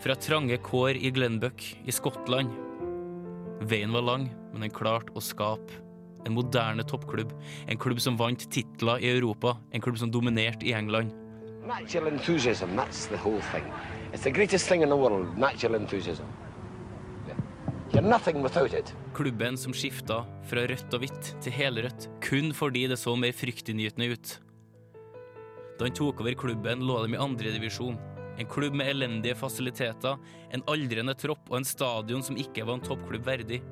Fra 0.00 0.16
trange 0.16 0.56
kår 0.64 0.96
i 0.96 1.10
Glenbuck 1.12 1.60
i 1.84 1.92
Skottland. 1.92 2.56
Veien 3.68 3.92
var 3.92 4.06
lang, 4.08 4.30
men 4.54 4.64
den 4.64 4.72
klarte 4.72 5.12
å 5.12 5.20
skape 5.20 5.76
en 6.24 6.38
moderne 6.38 6.88
toppklubb. 6.88 7.36
En 7.68 7.76
klubb 7.84 8.00
som 8.00 8.16
vant 8.16 8.46
titler 8.48 9.04
i 9.04 9.12
Europa. 9.12 9.58
En 9.76 9.84
klubb 9.84 10.00
som 10.00 10.08
dominerte 10.08 10.64
i 10.64 10.72
England. 10.72 11.12
Natural 11.68 12.08
enthusiasm, 12.08 12.72
that's 12.80 13.04
the 13.12 13.20
whole 13.20 13.44
thing. 13.52 13.68
It's 14.14 14.24
the 14.24 14.32
greatest 14.32 14.72
thing 14.72 14.80
in 14.80 14.88
the 14.88 14.96
world, 14.96 15.36
natural 15.36 15.74
enthusiasm. 15.74 16.24
Yeah. 17.28 17.34
You're 17.34 17.34
nothing 17.34 17.68
without 17.68 17.74
it. 17.74 17.83
Klubben 19.14 19.58
som 19.58 19.74
skifta 19.74 20.16
fra 20.50 20.62
rødt 20.66 20.94
og 20.96 21.02
hvitt 21.04 21.28
til 21.44 21.54
helrødt 21.54 22.08
kun 22.26 22.50
fordi 22.50 22.88
det 22.90 22.98
så 22.98 23.14
mer 23.14 23.30
fryktinngytende 23.30 24.08
ut. 24.10 24.32
Da 25.78 25.86
han 25.86 25.94
tok 25.94 26.24
over 26.24 26.34
klubben, 26.34 26.82
lå 26.82 26.96
de 27.04 27.14
i 27.14 27.20
andredivisjon. 27.22 27.94
En 28.38 28.50
klubb 28.50 28.74
med 28.74 28.90
elendige 28.90 29.38
fasiliteter, 29.38 30.18
en 30.50 30.66
aldrende 30.66 31.14
tropp 31.14 31.46
og 31.52 31.60
en 31.60 31.68
stadion 31.70 32.26
som 32.26 32.36
ikke 32.36 32.66
var 32.66 32.80
en 32.80 32.84
toppklubb 32.90 33.30
verdig. 33.30 33.62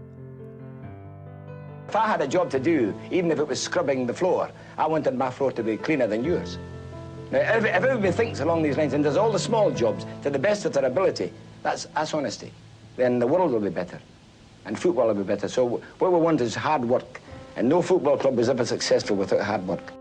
If 1.89 1.97
I 1.97 2.07
had 2.07 2.23
a 2.23 2.31
job 2.31 2.49
to 2.51 2.61
do, 2.61 2.95
even 3.11 3.33
if 3.33 3.41
it 3.41 3.49
was 3.49 3.61
scrubbing 3.61 4.07
the 4.07 4.15
floor, 4.15 4.53
I 4.79 4.87
wanted 4.87 5.19
my 5.19 5.31
floor 5.31 5.51
to 5.51 5.65
be 5.65 5.77
cleaner 5.77 6.07
than 6.07 6.23
yours. 6.23 6.59
Now, 7.33 7.41
if, 7.41 7.65
everybody 7.65 8.13
thinks 8.13 8.41
along 8.41 8.63
these 8.63 8.77
lines 8.77 8.95
and 8.95 9.03
does 9.03 9.17
all 9.17 9.33
the 9.33 9.39
small 9.51 9.73
jobs 9.73 10.07
to 10.23 10.31
the 10.31 10.39
best 10.39 10.65
of 10.65 10.73
their 10.73 10.85
ability, 10.85 11.33
that's, 11.65 11.87
that's 11.87 12.15
honesty. 12.15 12.53
Then 12.97 13.19
the 13.19 13.27
world 13.27 13.53
will 13.53 13.61
be 13.61 13.71
better, 13.71 13.99
and 14.67 14.79
football 14.79 15.07
will 15.07 15.15
be 15.15 15.23
better. 15.25 15.49
So 15.49 15.81
what 15.99 16.13
we 16.13 16.19
want 16.19 16.41
is 16.41 16.55
hard 16.55 16.85
work, 16.85 17.21
and 17.57 17.69
no 17.69 17.83
football 17.83 18.19
club 18.19 18.39
is 18.39 18.49
ever 18.49 18.65
successful 18.67 19.17
without 19.17 19.41
hard 19.41 19.67
work. 19.67 19.93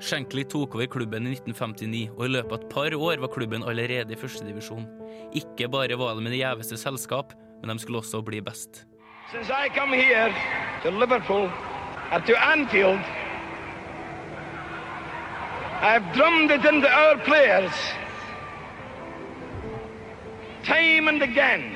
Shankly 0.00 0.44
tok 0.44 0.74
over 0.74 0.86
klubben 0.86 1.26
i 1.26 1.32
1959, 1.32 2.10
og 2.16 2.24
i 2.26 2.28
løpet 2.28 2.52
av 2.52 2.58
et 2.60 2.68
par 2.68 2.94
år 2.96 3.20
var 3.22 3.30
klubben 3.32 3.62
allerede 3.64 4.12
i 4.12 4.16
førstedivisjon. 4.20 4.86
Ikke 5.32 5.68
bare 5.68 5.96
var 5.98 6.14
de 6.14 6.24
med 6.24 6.32
det 6.32 6.42
gjeveste 6.42 6.76
selskap, 6.76 7.32
men 7.60 7.72
de 7.72 7.78
skulle 7.80 8.02
også 8.02 8.20
bli 8.22 8.40
best. 8.40 8.84
Since 9.32 9.50
I 9.50 9.68
come 9.68 9.96
here 9.96 10.32
to 10.82 10.90
Liverpool 10.90 11.48
Anfield, 12.12 13.00
I've 15.80 16.04
drummed 16.14 16.50
it 16.50 16.64
into 16.64 16.88
our 16.88 17.16
players 17.24 17.72
time 20.64 21.08
and 21.08 21.22
again 21.22 21.72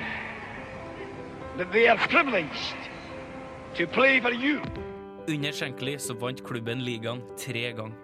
that 1.56 1.72
they 1.72 1.88
are 1.88 1.98
privileged 2.08 2.76
to 3.74 3.86
play 3.86 4.20
for 4.20 4.32
you. 4.32 4.60
Under 5.28 5.52
Shankly 5.52 5.98
så 5.98 6.14
vant 6.14 6.44
klubben 6.44 6.84
ligaen 6.84 7.20
tre 7.36 7.72
ganger. 7.72 7.96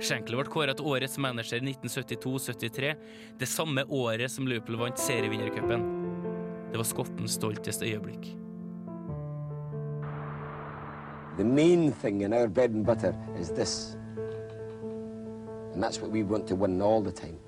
Shankly 0.00 0.36
ble 0.36 0.50
kåret 0.50 0.76
til 0.76 0.88
årets 0.90 1.16
manager 1.18 1.62
i 1.62 1.72
1972-73, 1.72 2.94
det 3.38 3.48
samme 3.48 3.84
året 3.88 4.30
som 4.30 4.48
Liverpool 4.48 4.76
vant 4.80 4.98
serievinnercupen. 4.98 5.86
Det 6.72 6.76
var 6.76 6.84
skottens 6.84 7.38
stolteste 7.38 7.86
øyeblikk. 7.86 8.26
The 11.38 11.44
main 11.44 11.92
thing 11.92 12.22
in 12.22 12.32
our 12.32 12.48
bread 12.48 12.70
and 12.70 12.84
butter 12.84 13.14
is 13.40 13.50
this. 13.50 13.96
And 15.72 15.82
that's 15.84 16.00
what 16.00 16.10
we 16.10 16.22
want 16.22 16.46
to 16.48 16.56
win 16.56 16.82
all 16.82 17.02
the 17.02 17.12
time. 17.12 17.38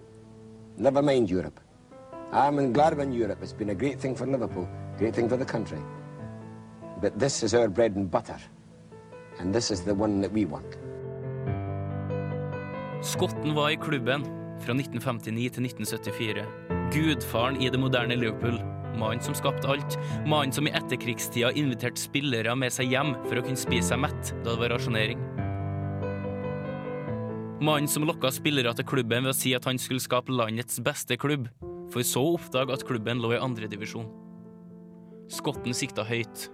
Never 0.77 1.03
mind 1.03 1.31
Europe. 1.31 1.61
I'm 2.33 2.73
glad 2.75 2.99
we 2.99 3.17
Europe. 3.17 3.38
It's 3.43 3.55
been 3.55 3.71
a 3.71 3.75
great 3.75 3.99
thing 3.99 4.14
for 4.14 4.27
Liverpool, 4.27 4.69
great 4.99 5.14
thing 5.14 5.31
for 5.31 5.38
the 5.38 5.47
country. 5.47 5.79
But 7.01 7.19
this 7.19 7.43
is 7.43 7.55
our 7.55 7.69
bread 7.69 7.97
and 7.97 8.11
butter. 8.11 8.37
And 9.38 9.55
this 9.55 9.71
is 9.71 9.81
the 9.81 9.95
one 9.95 10.21
that 10.21 10.33
we 10.33 10.45
want. 10.45 10.77
Skotten 13.01 13.55
var 13.55 13.71
i 13.71 13.77
klubben 13.77 14.25
fra 14.61 14.75
1959 14.75 15.51
til 15.51 15.64
1974. 15.64 16.45
Gudfaren 16.93 17.57
i 17.62 17.71
det 17.71 17.81
moderne 17.81 18.17
Liverpool. 18.17 18.59
Mannen 18.99 19.21
som 19.21 19.35
skapte 19.35 19.69
alt. 19.69 19.97
Mannen 20.27 20.53
som 20.53 20.67
i 20.67 20.75
etterkrigstida 20.75 21.53
inviterte 21.57 22.01
spillere 22.01 22.57
med 22.57 22.75
seg 22.75 22.93
hjem 22.93 23.14
for 23.29 23.38
å 23.38 23.47
kunne 23.47 23.57
spise 23.57 23.95
seg 23.95 24.03
mett 24.05 24.35
da 24.43 24.51
det 24.51 24.59
var 24.61 24.75
rasjonering. 24.75 25.23
Mannen 27.64 27.88
som 27.88 28.05
lokka 28.05 28.31
spillere 28.35 28.75
til 28.75 28.85
klubben 28.85 29.25
ved 29.25 29.33
å 29.33 29.38
si 29.38 29.55
at 29.57 29.64
han 29.64 29.81
skulle 29.81 30.03
skape 30.03 30.35
landets 30.35 30.83
beste 30.85 31.17
klubb, 31.17 31.49
for 31.92 32.05
så 32.07 32.22
å 32.24 32.37
oppdage 32.37 32.74
at 32.74 32.85
klubben 32.88 33.22
lå 33.22 33.33
i 33.35 33.40
andredivisjon. 33.42 34.09
Skotten 35.33 35.77
sikta 35.77 36.05
høyt. 36.09 36.48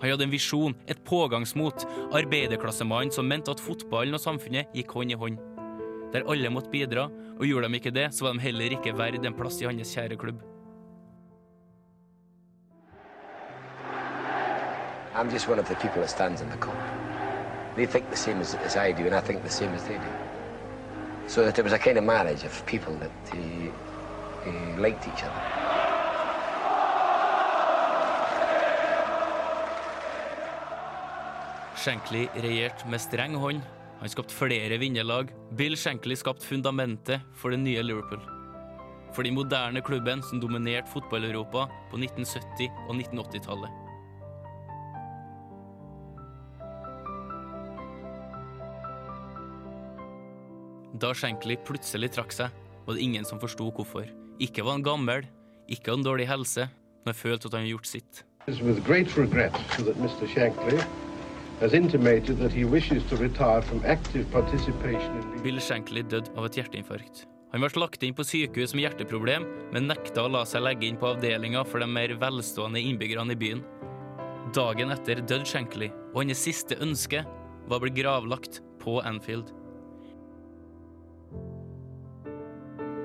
Han 0.00 0.12
hadde 0.12 0.26
en 0.26 0.32
visjon, 0.32 0.74
et 0.90 0.98
pågangsmot, 1.08 1.86
arbeiderklassemannen 2.16 3.14
som 3.14 3.28
mente 3.28 3.52
at 3.52 3.62
fotballen 3.62 4.18
og 4.18 4.22
samfunnet 4.22 4.74
gikk 4.76 4.92
hånd 4.96 5.14
i 5.14 5.20
hånd. 5.20 5.38
Der 6.12 6.26
alle 6.28 6.50
måtte 6.52 6.72
bidra, 6.72 7.08
og 7.36 7.46
gjorde 7.46 7.70
de 7.70 7.80
ikke 7.80 7.94
det, 7.94 8.10
så 8.14 8.26
var 8.26 8.36
de 8.36 8.44
heller 8.44 8.76
ikke 8.76 8.94
verd 8.96 9.24
en 9.24 9.36
plass 9.36 9.60
i 9.62 9.68
hans 9.68 9.94
kjære 9.96 10.20
klubb. 10.20 10.44
I'm 15.16 15.30
just 15.30 15.48
one 15.48 15.58
of 15.58 15.66
the 15.66 15.74
people 15.76 16.02
that 16.02 16.10
stands 16.10 16.42
in 16.42 16.50
the 16.50 16.58
cup. 16.58 16.76
They 17.74 17.86
think 17.86 18.10
the 18.10 18.16
same 18.16 18.38
as, 18.40 18.54
as 18.54 18.76
I 18.76 18.92
do, 18.92 19.06
and 19.06 19.14
I 19.14 19.20
think 19.20 19.42
the 19.42 19.50
same 19.50 19.72
as 19.74 19.82
they 19.84 19.94
do. 19.94 20.12
So 21.26 21.42
that 21.44 21.58
it 21.58 21.64
was 21.64 21.72
a 21.72 21.78
kind 21.78 21.96
of 21.96 22.04
marriage 22.04 22.44
of 22.44 22.64
people 22.66 22.94
that 22.96 23.10
uh, 23.32 23.72
uh, 24.46 24.80
liked 24.80 25.06
each 25.06 25.24
other. 25.24 25.66
Shankly 31.86 32.26
regjerte 32.34 32.88
med 32.90 33.00
streng 33.00 33.34
hånd. 33.38 33.60
Han 34.00 34.10
skapte 34.10 34.34
flere 34.34 34.78
vinnerlag. 34.82 35.30
Bill 35.54 35.76
Shankly 35.76 36.16
skapte 36.16 36.46
fundamentet 36.46 37.22
for 37.34 37.54
det 37.54 37.60
nye 37.62 37.82
Liverpool. 37.82 38.20
For 39.14 39.22
den 39.22 39.36
moderne 39.38 39.80
klubben 39.80 40.22
som 40.22 40.40
dominerte 40.42 40.90
fotball-Europa 40.90 41.68
på 41.92 42.00
1970- 42.02 42.68
og 42.88 42.96
1980-tallet. 42.98 43.82
Da 50.96 51.14
Shankly 51.14 51.58
plutselig 51.62 52.10
trakk 52.16 52.32
seg, 52.32 52.62
var 52.86 52.96
det 52.96 53.04
ingen 53.04 53.24
som 53.28 53.38
forsto 53.38 53.70
hvorfor. 53.70 54.25
Ikke 54.42 54.64
var 54.64 54.76
han 54.76 54.84
gammel, 54.84 55.26
ikke 55.66 55.90
hadde 55.90 56.02
han 56.02 56.06
dårlig 56.06 56.26
helse, 56.28 56.66
men 57.06 57.16
følte 57.16 57.48
at 57.48 57.54
han 57.56 57.64
hadde 57.64 57.72
gjort 57.72 57.88
sitt. 57.88 58.24
Bill 65.46 65.60
Shankly 65.62 66.04
døde 66.04 66.34
av 66.36 66.50
et 66.50 66.58
hjerteinfarkt. 66.60 67.24
Han 67.54 67.62
ble 67.64 67.80
lagt 67.80 68.02
inn 68.04 68.14
på 68.16 68.26
sykehus 68.26 68.74
med 68.76 68.84
hjerteproblem, 68.84 69.46
men 69.72 69.88
nekta 69.88 70.26
å 70.26 70.32
la 70.34 70.42
seg 70.44 70.66
legge 70.66 70.84
inn 70.90 70.98
på 71.00 71.14
avdelinga 71.14 71.64
for 71.64 71.80
de 71.80 71.88
mer 71.88 72.12
velstående 72.20 72.82
innbyggerne 72.82 73.32
i 73.32 73.40
byen. 73.40 73.64
Dagen 74.54 74.92
etter 74.92 75.22
døde 75.24 75.48
Shankly, 75.48 75.88
og 76.12 76.20
hans 76.26 76.44
siste 76.44 76.76
ønske 76.84 77.24
var 77.66 77.80
å 77.80 77.84
bli 77.86 77.94
gravlagt 78.02 78.60
på 78.82 79.00
Anfield. 79.00 79.48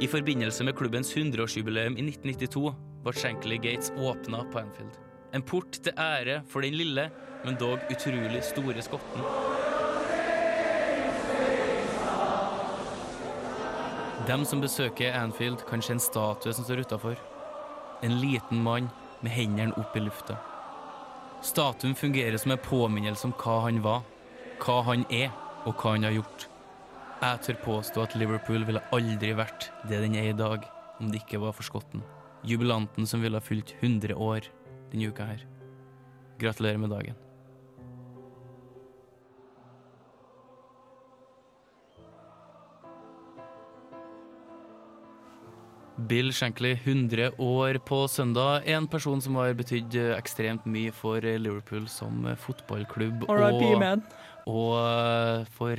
I 0.01 0.07
forbindelse 0.07 0.63
med 0.63 0.73
klubbens 0.75 1.13
100-årsjubileum 1.13 1.93
i 1.93 2.03
1992 2.07 2.71
ble 3.05 3.11
Shankly 3.13 3.59
Gates 3.61 3.91
åpna 4.01 4.39
på 4.49 4.57
Anfield. 4.57 4.95
En 5.33 5.43
port 5.45 5.77
til 5.77 5.93
ære 5.93 6.39
for 6.49 6.65
den 6.65 6.73
lille, 6.73 7.03
men 7.45 7.59
dog 7.61 7.83
utrolig 7.93 8.41
store 8.43 8.81
skotten. 8.81 9.21
Dem 14.25 14.45
som 14.45 14.65
besøker 14.65 15.13
Anfield, 15.21 15.61
kan 15.69 15.85
se 15.85 15.93
en 15.93 16.01
statue 16.01 16.53
som 16.53 16.65
står 16.65 16.81
utafor. 16.81 17.21
En 18.01 18.17
liten 18.17 18.63
mann 18.65 18.89
med 19.21 19.37
hendene 19.37 19.77
opp 19.77 19.93
i 19.95 20.01
lufta. 20.01 20.39
Statuen 21.45 21.93
fungerer 21.95 22.41
som 22.41 22.55
en 22.55 22.65
påminnelse 22.65 23.29
om 23.29 23.37
hva 23.37 23.59
han 23.67 23.83
var, 23.85 24.01
hva 24.65 24.81
han 24.89 25.05
er, 25.13 25.29
og 25.65 25.77
hva 25.77 25.93
han 25.93 26.09
har 26.09 26.17
gjort. 26.17 26.50
Jeg 27.21 27.38
tør 27.45 27.57
påstå 27.62 28.01
at 28.01 28.15
Liverpool 28.17 28.63
ville 28.65 28.81
aldri 28.97 29.36
vært 29.38 29.67
det 29.86 29.99
den 30.01 30.15
er 30.17 30.31
i 30.31 30.38
dag, 30.38 30.63
om 30.97 31.12
det 31.13 31.19
ikke 31.21 31.41
var 31.43 31.53
for 31.53 31.67
skotten. 31.67 32.01
Jubilanten 32.49 33.05
som 33.05 33.21
ville 33.21 33.38
ha 33.38 33.45
fylt 33.45 33.75
100 33.77 34.17
år 34.17 34.47
denne 34.89 35.12
uka 35.13 35.27
her. 35.29 35.43
Gratulerer 36.41 36.81
med 36.81 36.89
dagen. 36.89 37.19
Bill 46.07 46.31
Shankly, 46.33 46.73
100 46.83 47.31
år 47.37 47.77
på 47.85 48.07
søndag. 48.07 48.63
En 48.65 48.87
person 48.87 49.21
som 49.21 49.35
har 49.39 49.53
betydd 49.57 49.95
eh, 49.99 50.13
ekstremt 50.15 50.65
mye 50.69 50.93
for 50.95 51.23
eh, 51.25 51.39
Liverpool 51.41 51.87
som 51.91 52.25
eh, 52.25 52.37
fotballklubb. 52.39 53.27
Og-. 53.27 54.01
Og 54.51 55.45
for 55.53 55.77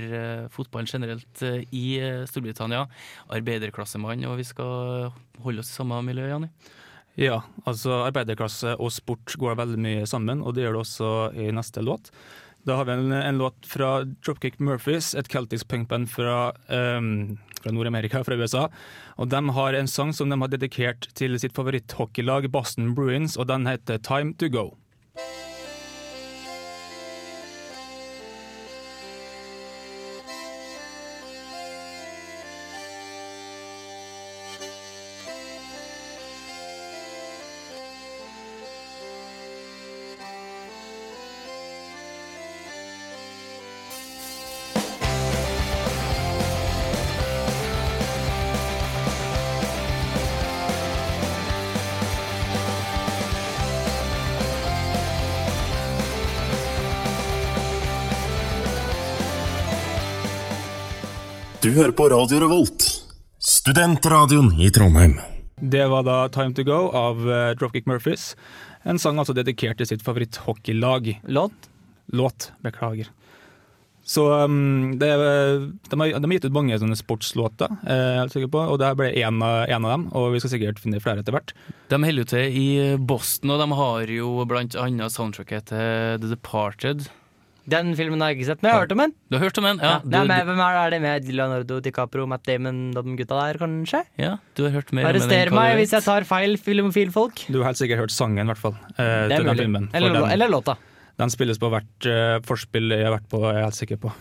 fotballen 0.55 0.87
generelt 0.87 1.43
i 1.75 1.87
Storbritannia. 2.31 2.85
Arbeiderklassemann, 3.35 4.23
og 4.31 4.39
vi 4.39 4.47
skal 4.47 5.11
holde 5.43 5.65
oss 5.65 5.73
i 5.73 5.81
samme 5.81 5.99
miljø, 6.07 6.29
Janni. 6.31 6.53
Ja, 7.19 7.43
altså 7.69 8.05
arbeiderklasse 8.07 8.77
og 8.79 8.95
sport 8.95 9.35
går 9.37 9.59
veldig 9.59 9.81
mye 9.83 10.07
sammen, 10.09 10.41
og 10.47 10.55
det 10.55 10.65
gjør 10.65 10.79
det 10.79 10.85
også 10.87 11.11
i 11.35 11.51
neste 11.53 11.83
låt. 11.85 12.13
Da 12.65 12.79
har 12.79 12.87
vi 12.87 12.95
en, 12.95 13.13
en 13.13 13.39
låt 13.39 13.67
fra 13.67 14.05
Dropkick 14.23 14.61
Murphys, 14.63 15.13
et 15.19 15.29
keltisk 15.29 15.67
punkband 15.69 16.07
fra, 16.13 16.53
ehm, 16.71 17.41
fra 17.63 17.73
Nord-Amerika, 17.75 18.25
fra 18.27 18.37
USA. 18.37 18.69
Og 19.17 19.31
De 19.33 19.43
har 19.57 19.79
en 19.79 19.91
sang 19.91 20.13
som 20.13 20.31
de 20.31 20.39
har 20.41 20.53
dedikert 20.53 21.09
til 21.19 21.39
sitt 21.41 21.55
favoritthockeylag 21.57 22.51
Boston 22.53 22.95
Bruins, 22.99 23.39
og 23.39 23.49
den 23.51 23.67
heter 23.71 24.03
Time 24.03 24.35
To 24.39 24.51
Go. 24.53 24.69
Du 61.63 61.69
hører 61.71 61.93
på 61.95 62.09
Radio 62.11 62.41
Revolt, 62.43 62.83
studentradioen 63.39 64.49
i 64.59 64.67
Trondheim. 64.75 65.13
Det 65.63 65.85
var 65.93 66.03
da 66.03 66.17
Time 66.35 66.57
To 66.59 66.65
Go 66.67 66.79
av 66.91 67.21
eh, 67.23 67.53
Dropkick 67.55 67.87
Murphys. 67.87 68.33
En 68.83 68.99
sang 68.99 69.21
altså 69.23 69.37
dedikert 69.37 69.79
til 69.79 69.87
sitt 69.87 70.03
favoritthockeylag. 70.03 71.13
Låt? 71.31 71.69
Låt, 72.11 72.49
beklager. 72.67 73.13
Så 74.03 74.27
um, 74.43 74.99
det, 74.99 75.13
de, 75.15 76.01
har, 76.01 76.19
de 76.19 76.19
har 76.19 76.35
gitt 76.35 76.51
ut 76.51 76.59
mange 76.59 76.83
sånne 76.83 76.99
sportslåter, 76.99 77.79
eh, 77.87 78.05
jeg 78.17 78.25
er 78.25 78.35
sikker 78.35 78.55
på, 78.59 78.67
og 78.67 78.83
det 78.83 78.91
her 78.91 78.99
ble 78.99 79.13
en 79.23 79.39
av, 79.47 79.63
av 79.71 79.91
dem. 79.93 80.11
Og 80.19 80.33
vi 80.35 80.43
skal 80.43 80.57
sikkert 80.57 80.83
finne 80.83 81.05
flere 81.05 81.23
etter 81.23 81.39
hvert. 81.39 81.55
De 81.95 82.03
holder 82.03 82.25
jo 82.25 82.31
til 82.35 82.59
i 82.59 82.69
Boston, 82.99 83.55
og 83.55 83.63
de 83.63 83.71
har 83.85 84.17
jo 84.19 84.35
blant 84.51 84.75
annet 84.83 85.15
soundtracket 85.15 85.71
til 85.71 86.25
The 86.27 86.35
Departed. 86.35 87.07
Den 87.69 87.93
filmen 87.95 88.21
har 88.21 88.33
jeg 88.33 88.41
ikke 88.41 88.47
sett, 88.49 88.63
men 88.63 88.71
jeg 88.71 88.75
har 88.75 88.83
hørt 88.87 88.93
om 88.97 88.99
den. 89.05 89.13
Du 89.31 89.37
har 89.39 89.43
hørt 89.45 89.59
om 89.59 89.65
den? 89.69 89.79
Ja. 89.79 89.93
Nei, 90.03 90.23
du, 90.25 90.29
men, 90.33 90.47
hvem 90.49 90.63
er, 90.67 90.79
er 90.83 90.91
det 90.91 91.01
med 91.05 91.29
Leonardo 91.31 91.81
DiCapro, 91.85 92.27
Matt 92.27 92.43
Damon, 92.49 92.81
de 92.97 93.17
gutta 93.21 93.39
der, 93.39 93.59
kanskje? 93.63 94.01
ja, 94.19 94.33
du 94.59 94.65
har 94.67 94.71
hørt 94.75 94.91
mer 94.93 95.07
Arrester 95.13 95.51
meg 95.55 95.77
hvis 95.79 95.93
jeg 95.95 96.03
tar 96.03 96.27
feil 96.27 96.57
filmfilmfolk. 96.59 97.45
Du 97.49 97.61
har 97.63 97.71
helt 97.71 97.79
sikkert 97.79 98.03
hørt 98.03 98.11
sangen, 98.15 98.43
i 98.43 98.51
hvert 98.51 98.59
fall. 98.59 98.75
eh, 98.97 99.29
Det 99.29 99.37
er 99.37 99.37
til 99.37 99.47
den 99.47 99.53
mulig. 99.53 99.63
filmen. 99.67 99.91
Eller, 99.95 100.13
den, 100.19 100.31
eller 100.35 100.49
låta. 100.51 100.77
Den 101.21 101.33
spilles 101.33 101.61
på 101.61 101.69
hvert 101.73 102.09
uh, 102.09 102.39
forspill 102.47 102.95
jeg 102.95 103.07
har 103.07 103.15
vært 103.15 103.29
på, 103.31 103.43
er 103.47 103.59
jeg 103.59 103.67
helt 103.67 103.79
sikker 103.79 104.01
på. 104.03 104.13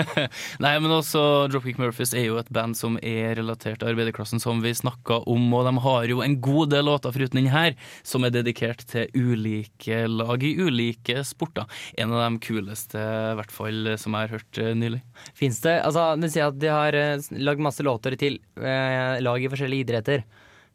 Nei, 0.64 0.74
men 0.82 0.94
også 0.94 1.22
Dropkick 1.52 1.80
Murphys 1.80 2.14
er 2.16 2.28
jo 2.28 2.38
et 2.40 2.50
band 2.54 2.78
som 2.78 2.96
er 3.02 3.36
relatert 3.38 3.80
til 3.80 3.92
arbeiderklassen, 3.92 4.42
som 4.42 4.62
vi 4.64 4.72
snakka 4.76 5.22
om, 5.30 5.48
og 5.56 5.68
de 5.68 5.74
har 5.84 6.08
jo 6.10 6.22
en 6.24 6.38
god 6.42 6.72
del 6.74 6.88
låter 6.88 7.14
foruten 7.14 7.40
den 7.40 7.50
her, 7.52 7.76
som 8.06 8.24
er 8.24 8.34
dedikert 8.34 8.84
til 8.90 9.10
ulike 9.14 10.04
lag 10.10 10.44
i 10.46 10.54
ulike 10.58 11.24
sporter. 11.26 11.68
En 12.00 12.14
av 12.14 12.24
de 12.24 12.42
kuleste, 12.44 13.00
i 13.00 13.38
hvert 13.38 13.54
fall, 13.54 13.94
som 14.00 14.16
jeg 14.16 14.28
har 14.28 14.36
hørt 14.38 14.60
eh, 14.60 14.74
nylig. 14.76 15.02
Fins 15.36 15.60
det 15.64 15.78
Altså, 15.84 16.12
du 16.20 16.28
sier 16.28 16.50
at 16.50 16.60
de 16.60 16.70
har 16.70 16.96
eh, 16.96 17.30
lagd 17.40 17.62
masse 17.64 17.84
låter 17.86 18.16
til 18.20 18.40
eh, 18.60 19.18
lag 19.22 19.42
i 19.42 19.50
forskjellige 19.50 19.86
idretter. 19.86 20.24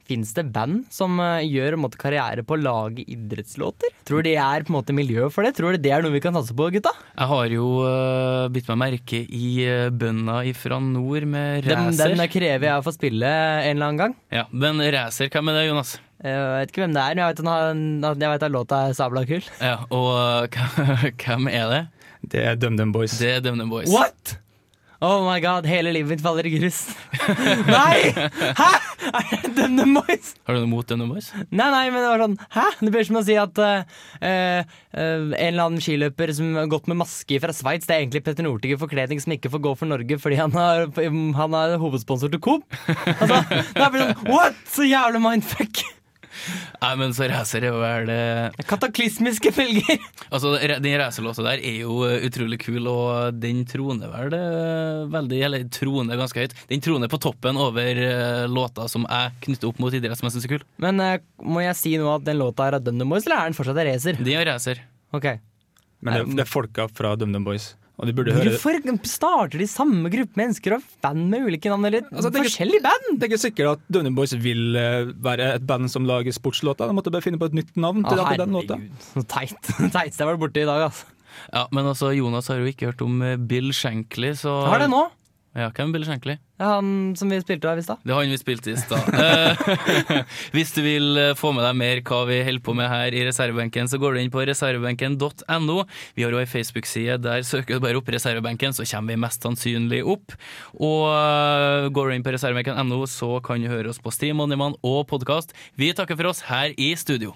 Fins 0.06 0.36
det 0.38 0.44
band 0.54 0.84
som 0.94 1.18
eh, 1.18 1.48
gjør 1.50 1.76
en 1.76 1.82
måte, 1.82 1.98
karriere 1.98 2.44
på 2.46 2.54
å 2.54 2.62
lage 2.62 3.02
idrettslåter? 3.10 3.90
Tror 4.06 4.22
du 4.22 4.30
det 4.30 4.36
er 4.38 4.66
på 4.66 4.70
en 4.70 4.78
måte 4.78 4.94
miljø 4.94 5.32
for 5.34 5.48
det? 5.48 5.56
Tror 5.58 5.74
du 5.74 5.82
det 5.82 5.94
er 5.96 6.06
noe 6.06 6.14
vi 6.14 6.22
kan 6.22 6.36
satse 6.38 6.54
på, 6.54 6.68
gutta? 6.76 6.94
Jeg 7.16 7.30
har 7.32 7.56
jo 7.56 7.70
uh, 7.82 8.46
bitt 8.54 8.70
meg 8.70 8.82
merke 8.84 9.24
i 9.26 9.50
uh, 9.66 9.90
bønda 9.90 10.44
ifra 10.46 10.78
nord 10.78 11.26
med 11.26 11.66
Den, 11.66 11.90
racer. 11.90 12.14
den 12.14 12.30
krever 12.30 12.70
jeg 12.70 12.84
å 12.84 12.86
få 12.86 12.94
spille 12.94 13.34
en 13.34 13.72
eller 13.72 13.88
annen 13.88 14.04
gang. 14.04 14.16
Ja, 14.36 14.46
men 14.54 14.84
racer, 14.94 15.34
hvem 15.34 15.50
er 15.50 15.60
det, 15.60 15.68
Jonas? 15.72 15.98
Jeg 16.22 16.46
vet 16.54 16.72
ikke 16.72 16.86
hvem 16.86 16.96
det 16.96 17.02
er, 17.02 17.18
men 17.18 17.24
jeg 17.26 17.34
vet, 17.34 17.44
han 17.50 17.84
jeg 18.22 18.36
vet 18.36 18.48
at 18.48 18.54
låta 18.54 18.86
er 18.86 18.98
sabla 19.02 19.26
kul. 19.26 19.52
Ja, 19.58 19.76
og 19.90 20.62
uh, 20.62 21.10
hvem 21.10 21.50
er 21.50 21.70
det? 21.74 21.84
Det 22.30 22.46
er 22.46 22.62
DumDum 22.62 22.94
Boys. 22.94 23.18
Det 23.18 23.40
er 23.40 23.46
DumDum 23.46 23.74
Boys. 23.74 23.90
What?! 23.90 24.38
Oh 25.06 25.22
my 25.22 25.38
god, 25.40 25.68
hele 25.70 25.92
livet 25.94 26.16
mitt 26.16 26.22
faller 26.24 26.48
i 26.50 26.52
grus. 26.56 26.80
nei! 27.76 28.10
Hæ?! 28.58 28.70
Er 29.06 29.44
det 29.44 29.52
denne 29.54 29.86
boys? 29.94 30.32
Har 30.48 30.56
du 30.56 30.64
noe 30.64 30.72
mot 30.72 30.88
DumDum 30.90 31.12
Boys? 31.14 31.28
Nei, 31.54 31.68
nei, 31.70 31.84
men 31.94 32.02
det 32.02 32.08
var 32.10 32.24
sånn 32.24 32.38
Hæ? 32.56 32.64
Det 32.80 32.90
blir 32.96 33.06
som 33.06 33.20
å 33.20 33.24
si 33.28 33.36
at 33.38 33.62
uh, 33.62 34.00
uh, 34.18 34.62
en 34.98 35.36
eller 35.36 35.62
annen 35.68 35.84
skiløper 35.84 36.34
som 36.34 36.58
har 36.58 36.72
gått 36.72 36.90
med 36.90 36.98
maske 37.04 37.38
fra 37.44 37.54
Sveits, 37.54 37.86
det 37.86 37.94
er 37.94 38.02
egentlig 38.02 38.24
Petter 38.26 38.48
Northug 38.48 38.74
i 38.74 38.80
forkledning 38.82 39.22
som 39.22 39.36
ikke 39.36 39.52
får 39.54 39.62
gå 39.68 39.76
for 39.78 39.92
Norge 39.94 40.18
fordi 40.24 40.40
han 40.42 40.58
har, 40.58 40.88
han 41.38 41.60
er 41.62 41.78
hovedsponsor 41.82 42.34
til 42.34 42.42
Coop. 42.42 42.66
Altså, 42.90 43.44
det 43.78 43.92
blir 43.94 44.08
sånn 44.08 44.32
What?! 44.34 44.58
Så 44.74 44.90
jævla 44.90 45.22
mindfuck! 45.22 45.85
Nei, 46.82 46.92
men 47.00 47.16
så 47.16 47.30
racer 47.32 47.66
er 47.68 47.76
vel 47.80 48.10
det 48.12 48.66
Kataklysmiske 48.70 49.54
følger! 49.56 50.04
Altså, 50.36 50.56
Den 50.82 50.98
racerlåta 51.00 51.44
der 51.46 51.62
er 51.64 51.80
jo 51.86 52.00
uh, 52.04 52.18
utrolig 52.26 52.58
kul, 52.64 52.88
og 52.90 53.38
den 53.40 53.64
troner 53.70 54.10
vel 54.12 54.34
uh, 54.36 55.06
veldig 55.14 55.42
Eller 55.48 55.66
troner 55.72 56.20
ganske 56.20 56.46
høyt. 56.46 56.56
Den 56.70 56.84
troner 56.84 57.12
på 57.12 57.20
toppen 57.22 57.60
over 57.62 58.02
låta 58.52 58.66
låter 58.66 58.92
som 58.92 59.06
jeg 59.10 59.32
knytter 59.46 59.70
opp 59.70 59.80
mot 59.80 59.94
idrett 59.94 60.20
som 60.20 60.28
jeg 60.28 60.36
syns 60.36 60.48
er 60.48 60.54
kul. 60.56 60.66
Men 60.82 61.00
eh, 61.04 61.18
må 61.44 61.64
jeg 61.64 61.78
si 61.80 61.96
nå 62.02 62.10
at 62.16 62.26
den 62.26 62.40
låta 62.42 62.68
er 62.68 62.80
av 62.80 62.86
Dundee 62.86 63.08
Boys, 63.08 63.28
eller 63.28 63.42
er 63.42 63.52
den 63.52 63.58
fortsatt 63.58 63.80
av 63.80 63.88
Racer? 63.88 64.20
Den 64.20 64.40
er 64.40 64.48
racer. 64.50 64.82
Okay. 65.16 65.40
Men 66.06 66.20
det, 66.20 66.38
det 66.38 66.46
er 66.46 66.50
folka 66.50 66.88
fra 66.92 67.16
DumDum 67.18 67.46
Boys. 67.48 67.74
Og 67.96 68.10
de 68.10 68.14
burde 68.16 68.34
høre 68.36 68.52
Hvorfor 68.52 69.08
starter 69.08 69.62
de 69.62 69.68
samme 69.72 70.10
gruppe 70.12 70.40
mennesker 70.40 70.78
og 70.78 70.88
band 71.04 71.30
med 71.32 71.48
ulike 71.48 71.72
navn, 71.72 71.88
eller 71.88 72.04
Altså, 72.12 72.30
det 72.30 72.42
er 72.42 72.48
forskjellige 72.50 72.84
band? 72.84 73.10
Det 73.16 73.24
er 73.28 73.32
ikke 73.32 73.42
sikkert 73.46 73.72
at 73.78 73.86
DumDum 73.88 74.18
Boys 74.18 74.36
vil 74.44 74.76
eh, 74.80 75.12
være 75.24 75.54
et 75.56 75.68
band 75.68 75.88
som 75.92 76.08
lager 76.08 76.36
sportslåter. 76.36 76.92
De 76.92 76.98
måtte 76.98 77.14
bare 77.14 77.24
finne 77.24 77.40
på 77.40 77.48
et 77.52 77.56
nytt 77.62 77.76
navn 77.80 78.04
til 78.04 78.20
ah, 78.20 78.34
den 78.42 78.56
låta. 78.56 78.80
herregud, 78.80 79.12
så 79.14 79.24
teit. 79.32 79.60
Teiteste 79.96 80.20
jeg 80.20 80.26
har 80.26 80.34
vært 80.34 80.44
borte 80.44 80.66
i 80.66 80.68
dag, 80.68 80.88
altså. 80.90 81.12
Ja, 81.52 81.66
Men 81.76 81.92
altså, 81.92 82.12
Jonas 82.16 82.48
har 82.52 82.60
jo 82.60 82.68
ikke 82.72 82.92
hørt 82.92 83.04
om 83.04 83.22
uh, 83.24 83.36
Bill 83.40 83.72
Shankly, 83.76 84.34
så 84.40 84.58
har 84.72 84.84
det 84.84 84.92
nå. 84.92 85.06
Ja, 85.56 85.70
hvem 85.72 85.88
er 85.88 85.96
Billy 85.96 86.06
Shankly? 86.08 86.34
Han 86.60 86.88
som 87.16 87.30
vi 87.32 87.38
spilte 87.40 87.70
av 87.72 87.80
i 87.80 87.84
stad. 87.84 88.02
Det 88.04 88.12
er 88.12 88.18
han 88.20 88.32
vi 88.32 88.40
spilte 88.40 88.74
i 88.74 88.76
stad. 88.80 89.08
Eh, 89.16 90.24
Hvis 90.56 90.74
du 90.76 90.82
vil 90.84 91.16
eh, 91.20 91.32
få 91.40 91.54
med 91.56 91.64
deg 91.64 91.78
mer 91.80 92.02
hva 92.04 92.20
vi 92.28 92.42
holder 92.44 92.64
på 92.66 92.76
med 92.76 92.90
her 92.92 93.16
i 93.16 93.24
reservebenken, 93.24 93.88
så 93.88 94.00
går 94.00 94.18
du 94.18 94.20
inn 94.20 94.34
på 94.34 94.44
reservebenken.no. 94.48 95.78
Vi 96.20 96.26
har 96.28 96.36
òg 96.36 96.44
ei 96.44 96.52
Facebook-side. 96.52 97.18
Der 97.24 97.48
søker 97.48 97.80
du 97.80 97.86
bare 97.88 98.02
opp 98.02 98.12
reservebenken, 98.12 98.76
så 98.76 98.84
kommer 98.92 99.16
vi 99.16 99.22
mest 99.24 99.48
sannsynlig 99.48 100.04
opp. 100.04 100.36
Og 100.76 101.08
eh, 101.16 101.88
går 101.96 102.12
du 102.12 102.18
inn 102.18 102.28
på 102.28 102.36
reservebenken.no, 102.36 103.00
så 103.08 103.32
kan 103.46 103.64
du 103.64 103.72
høre 103.72 103.96
oss 103.96 104.04
på 104.04 104.12
Steam, 104.12 104.44
Moneyman 104.44 104.76
og 104.84 105.06
podkast. 105.12 105.56
Vi 105.80 105.94
takker 105.96 106.20
for 106.20 106.34
oss 106.36 106.44
her 106.52 106.76
i 106.76 106.92
studio. 107.00 107.32